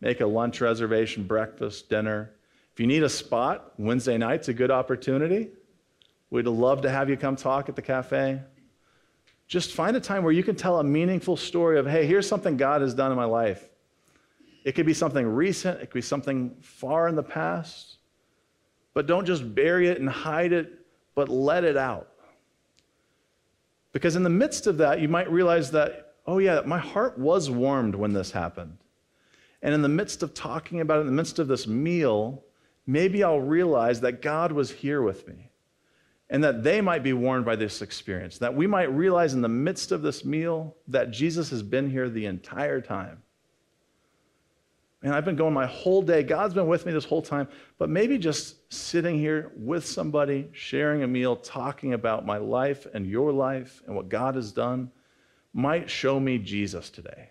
Make 0.00 0.20
a 0.20 0.26
lunch 0.26 0.60
reservation, 0.60 1.24
breakfast, 1.26 1.88
dinner 1.88 2.30
if 2.74 2.80
you 2.80 2.88
need 2.88 3.04
a 3.04 3.08
spot, 3.08 3.72
Wednesday 3.78 4.18
night's 4.18 4.48
a 4.48 4.52
good 4.52 4.72
opportunity. 4.72 5.50
We'd 6.30 6.48
love 6.48 6.82
to 6.82 6.90
have 6.90 7.08
you 7.08 7.16
come 7.16 7.36
talk 7.36 7.68
at 7.68 7.76
the 7.76 7.82
cafe. 7.82 8.40
Just 9.46 9.72
find 9.72 9.96
a 9.96 10.00
time 10.00 10.24
where 10.24 10.32
you 10.32 10.42
can 10.42 10.56
tell 10.56 10.80
a 10.80 10.84
meaningful 10.84 11.36
story 11.36 11.78
of, 11.78 11.86
hey, 11.86 12.04
here's 12.04 12.26
something 12.26 12.56
God 12.56 12.80
has 12.80 12.92
done 12.92 13.12
in 13.12 13.16
my 13.16 13.26
life. 13.26 13.68
It 14.64 14.72
could 14.72 14.86
be 14.86 14.94
something 14.94 15.24
recent, 15.24 15.80
it 15.80 15.86
could 15.86 15.94
be 15.94 16.00
something 16.00 16.56
far 16.62 17.06
in 17.06 17.14
the 17.14 17.22
past. 17.22 17.98
But 18.94 19.06
don't 19.06 19.26
just 19.26 19.54
bury 19.54 19.88
it 19.88 20.00
and 20.00 20.08
hide 20.08 20.52
it, 20.52 20.72
but 21.14 21.28
let 21.28 21.64
it 21.64 21.76
out. 21.76 22.08
Because 23.92 24.16
in 24.16 24.22
the 24.22 24.30
midst 24.30 24.66
of 24.66 24.78
that, 24.78 25.00
you 25.00 25.08
might 25.08 25.30
realize 25.30 25.70
that, 25.72 26.14
oh, 26.26 26.38
yeah, 26.38 26.62
my 26.64 26.78
heart 26.78 27.18
was 27.18 27.50
warmed 27.50 27.94
when 27.94 28.12
this 28.12 28.30
happened. 28.30 28.78
And 29.62 29.74
in 29.74 29.82
the 29.82 29.88
midst 29.88 30.22
of 30.22 30.34
talking 30.34 30.80
about 30.80 30.98
it, 30.98 31.00
in 31.02 31.06
the 31.06 31.12
midst 31.12 31.38
of 31.38 31.48
this 31.48 31.66
meal, 31.66 32.42
maybe 32.86 33.22
I'll 33.22 33.40
realize 33.40 34.00
that 34.00 34.20
God 34.20 34.52
was 34.52 34.70
here 34.70 35.02
with 35.02 35.26
me 35.26 35.50
and 36.30 36.42
that 36.42 36.62
they 36.62 36.80
might 36.80 37.02
be 37.02 37.12
warned 37.12 37.44
by 37.44 37.56
this 37.56 37.82
experience, 37.82 38.38
that 38.38 38.54
we 38.54 38.66
might 38.66 38.92
realize 38.92 39.34
in 39.34 39.42
the 39.42 39.48
midst 39.48 39.92
of 39.92 40.02
this 40.02 40.24
meal 40.24 40.74
that 40.88 41.10
Jesus 41.10 41.50
has 41.50 41.62
been 41.62 41.90
here 41.90 42.08
the 42.08 42.26
entire 42.26 42.80
time. 42.80 43.22
And 45.04 45.14
I've 45.14 45.26
been 45.26 45.36
going 45.36 45.52
my 45.52 45.66
whole 45.66 46.00
day. 46.00 46.22
God's 46.22 46.54
been 46.54 46.66
with 46.66 46.86
me 46.86 46.92
this 46.92 47.04
whole 47.04 47.20
time, 47.20 47.46
but 47.76 47.90
maybe 47.90 48.16
just 48.16 48.72
sitting 48.72 49.18
here 49.18 49.52
with 49.54 49.84
somebody, 49.84 50.48
sharing 50.52 51.02
a 51.02 51.06
meal, 51.06 51.36
talking 51.36 51.92
about 51.92 52.24
my 52.24 52.38
life 52.38 52.86
and 52.94 53.06
your 53.06 53.30
life 53.30 53.82
and 53.86 53.94
what 53.94 54.08
God 54.08 54.34
has 54.34 54.50
done 54.50 54.90
might 55.52 55.90
show 55.90 56.18
me 56.18 56.38
Jesus 56.38 56.88
today. 56.88 57.28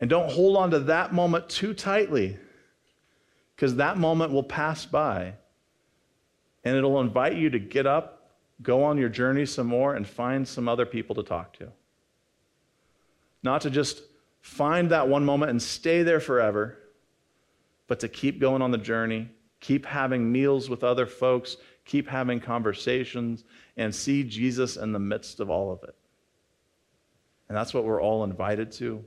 And 0.00 0.08
don't 0.08 0.32
hold 0.32 0.56
on 0.56 0.70
to 0.70 0.78
that 0.80 1.12
moment 1.12 1.50
too 1.50 1.74
tightly 1.74 2.38
because 3.54 3.76
that 3.76 3.98
moment 3.98 4.32
will 4.32 4.42
pass 4.42 4.86
by 4.86 5.34
and 6.64 6.74
it'll 6.74 7.02
invite 7.02 7.36
you 7.36 7.50
to 7.50 7.58
get 7.58 7.86
up, 7.86 8.30
go 8.62 8.82
on 8.82 8.96
your 8.96 9.10
journey 9.10 9.44
some 9.44 9.66
more, 9.66 9.94
and 9.94 10.08
find 10.08 10.48
some 10.48 10.68
other 10.68 10.86
people 10.86 11.14
to 11.16 11.22
talk 11.22 11.52
to. 11.58 11.68
Not 13.42 13.60
to 13.62 13.70
just 13.70 14.00
find 14.40 14.90
that 14.90 15.08
one 15.08 15.24
moment 15.24 15.50
and 15.50 15.62
stay 15.62 16.02
there 16.02 16.20
forever, 16.20 16.78
but 17.86 18.00
to 18.00 18.08
keep 18.08 18.40
going 18.40 18.62
on 18.62 18.70
the 18.70 18.78
journey, 18.78 19.28
keep 19.60 19.84
having 19.86 20.30
meals 20.30 20.68
with 20.68 20.84
other 20.84 21.06
folks, 21.06 21.56
keep 21.84 22.08
having 22.08 22.40
conversations, 22.40 23.44
and 23.76 23.94
see 23.94 24.22
Jesus 24.22 24.76
in 24.76 24.92
the 24.92 24.98
midst 24.98 25.40
of 25.40 25.50
all 25.50 25.72
of 25.72 25.82
it. 25.82 25.94
And 27.48 27.56
that's 27.56 27.74
what 27.74 27.84
we're 27.84 28.00
all 28.00 28.24
invited 28.24 28.72
to 28.72 29.04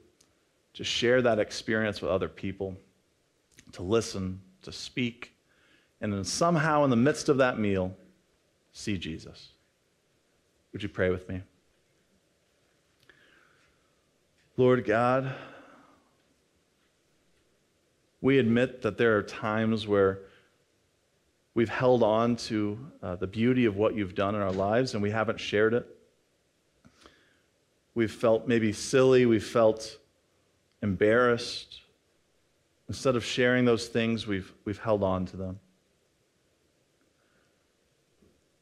to 0.74 0.84
share 0.84 1.22
that 1.22 1.38
experience 1.40 2.02
with 2.02 2.10
other 2.10 2.28
people 2.28 2.76
to 3.74 3.84
listen, 3.84 4.42
to 4.62 4.72
speak, 4.72 5.36
and 6.02 6.14
then 6.14 6.24
somehow 6.24 6.84
in 6.84 6.90
the 6.90 6.96
midst 6.96 7.30
of 7.30 7.38
that 7.38 7.60
meal, 7.60 7.96
see 8.72 8.98
Jesus. 8.98 9.50
Would 10.72 10.84
you 10.84 10.90
pray 10.90 11.10
with 11.10 11.28
me? 11.30 11.42
Lord 14.56 14.86
God, 14.86 15.34
we 18.22 18.40
admit 18.40 18.82
that 18.84 18.98
there 18.98 19.18
are 19.18 19.24
times 19.24 19.88
where 19.88 20.20
we've 21.54 21.70
held 21.70 22.04
on 22.04 22.36
to 22.36 22.80
uh, 23.02 23.16
the 23.16 23.28
beauty 23.28 23.66
of 23.66 23.76
what 23.76 23.96
you've 23.96 24.16
done 24.16 24.36
in 24.36 24.42
our 24.42 24.52
lives 24.52 24.94
and 24.94 25.04
we 25.04 25.12
haven't 25.12 25.40
shared 25.40 25.74
it. 25.74 25.86
We've 27.96 28.12
felt 28.12 28.48
maybe 28.48 28.74
silly, 28.74 29.26
we've 29.26 29.46
felt 29.46 29.98
embarrassed, 30.82 31.84
Instead 32.90 33.16
of 33.16 33.24
sharing 33.24 33.66
those 33.66 33.88
things, 33.88 34.28
we've, 34.28 34.54
we've 34.66 34.78
held 34.78 35.04
on 35.04 35.26
to 35.26 35.38
them. 35.38 35.60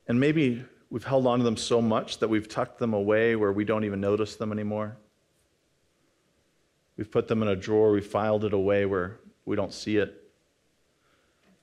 And 0.08 0.20
maybe 0.20 0.64
we've 0.90 1.04
held 1.04 1.26
on 1.26 1.40
to 1.40 1.44
them 1.44 1.58
so 1.58 1.82
much 1.82 2.20
that 2.20 2.30
we've 2.30 2.48
tucked 2.48 2.80
them 2.80 2.94
away 2.94 3.36
where 3.36 3.52
we 3.52 3.66
don't 3.66 3.84
even 3.84 4.00
notice 4.00 4.36
them 4.36 4.52
anymore. 4.52 4.98
We've 7.02 7.10
put 7.10 7.28
them 7.28 7.42
in 7.42 7.48
a 7.48 7.56
drawer, 7.56 7.92
we 7.92 8.00
filed 8.00 8.46
it 8.46 8.54
away 8.54 8.86
where 8.86 9.18
we 9.46 9.56
don't 9.56 9.74
see 9.74 9.98
it. 9.98 10.24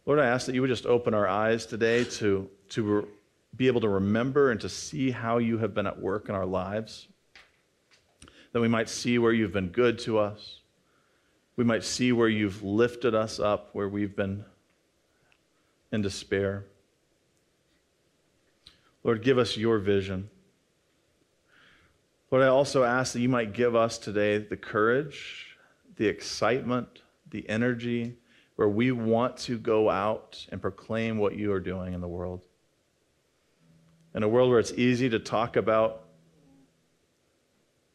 Lord, 0.05 0.19
I 0.19 0.27
ask 0.27 0.47
that 0.47 0.55
you 0.57 0.63
would 0.63 0.69
just 0.69 0.85
open 0.85 1.15
our 1.15 1.29
eyes 1.29 1.65
today 1.65 2.03
to, 2.03 2.51
to 2.71 2.83
re- 2.83 3.09
be 3.57 3.69
able 3.69 3.81
to 3.83 3.89
remember 3.89 4.51
and 4.51 4.61
to 4.61 4.69
see 4.69 5.13
how 5.13 5.39
you 5.39 5.59
have 5.59 5.75
been 5.75 5.87
at 5.87 5.97
work 5.97 6.29
in 6.29 6.35
our 6.35 6.45
lives. 6.45 7.07
That 8.51 8.61
we 8.61 8.67
might 8.67 8.89
see 8.89 9.21
where 9.21 9.31
you've 9.31 9.53
been 9.53 9.69
good 9.69 10.01
to 10.01 10.19
us. 10.19 10.59
We 11.55 11.63
might 11.63 11.85
see 11.85 12.11
where 12.11 12.29
you've 12.29 12.65
lifted 12.65 13.15
us 13.15 13.39
up, 13.39 13.69
where 13.75 13.89
we've 13.89 14.17
been 14.17 14.45
in 15.93 16.03
despair. 16.03 16.65
Lord, 19.05 19.23
give 19.23 19.39
us 19.39 19.57
your 19.57 19.79
vision. 19.79 20.31
Lord, 22.31 22.45
I 22.45 22.49
also 22.49 22.85
ask 22.85 23.15
that 23.15 23.21
you 23.21 23.29
might 23.29 23.55
give 23.55 23.75
us 23.75 23.97
today 23.97 24.39
the 24.39 24.57
courage, 24.57 25.57
the 25.97 26.07
excitement, 26.07 27.01
the 27.31 27.49
energy, 27.49 28.17
where 28.57 28.69
we 28.69 28.93
want 28.93 29.37
to 29.39 29.57
go 29.57 29.89
out 29.89 30.47
and 30.51 30.61
proclaim 30.61 31.19
what 31.19 31.37
you 31.37 31.53
are 31.53 31.61
doing 31.61 31.95
in 31.95 32.01
the 32.01 32.09
world. 32.09 32.43
In 34.15 34.23
a 34.23 34.29
world 34.29 34.51
where 34.51 34.59
it's 34.59 34.73
easy 34.73 35.09
to 35.09 35.19
talk 35.19 35.57
about 35.57 36.05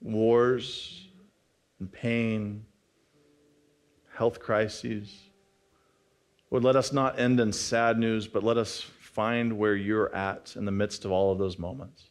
wars 0.02 1.08
and 1.80 1.92
pain, 1.92 2.66
health 4.16 4.40
crises, 4.40 5.14
Lord, 6.50 6.64
let 6.64 6.76
us 6.76 6.92
not 6.92 7.20
end 7.20 7.40
in 7.40 7.52
sad 7.52 8.00
news, 8.00 8.28
but 8.28 8.44
let 8.44 8.58
us 8.58 8.82
find 9.00 9.58
where 9.58 9.76
you're 9.76 10.14
at 10.16 10.56
in 10.56 10.66
the 10.66 10.72
midst 10.72 11.06
of 11.06 11.12
all 11.12 11.32
of 11.32 11.38
those 11.38 11.60
moments. 11.60 12.10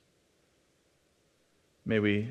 May 1.85 1.99
we 1.99 2.29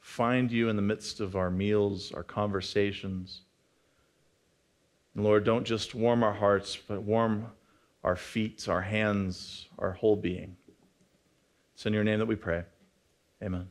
find 0.00 0.50
you 0.50 0.68
in 0.68 0.76
the 0.76 0.82
midst 0.82 1.20
of 1.20 1.36
our 1.36 1.50
meals, 1.50 2.12
our 2.12 2.22
conversations. 2.22 3.42
And 5.14 5.24
Lord, 5.24 5.44
don't 5.44 5.64
just 5.64 5.94
warm 5.94 6.22
our 6.22 6.32
hearts, 6.32 6.76
but 6.76 7.02
warm 7.02 7.46
our 8.04 8.16
feet, 8.16 8.68
our 8.68 8.82
hands, 8.82 9.68
our 9.78 9.92
whole 9.92 10.16
being. 10.16 10.56
It's 11.74 11.86
in 11.86 11.92
your 11.92 12.04
name 12.04 12.18
that 12.18 12.26
we 12.26 12.36
pray. 12.36 12.64
Amen. 13.42 13.68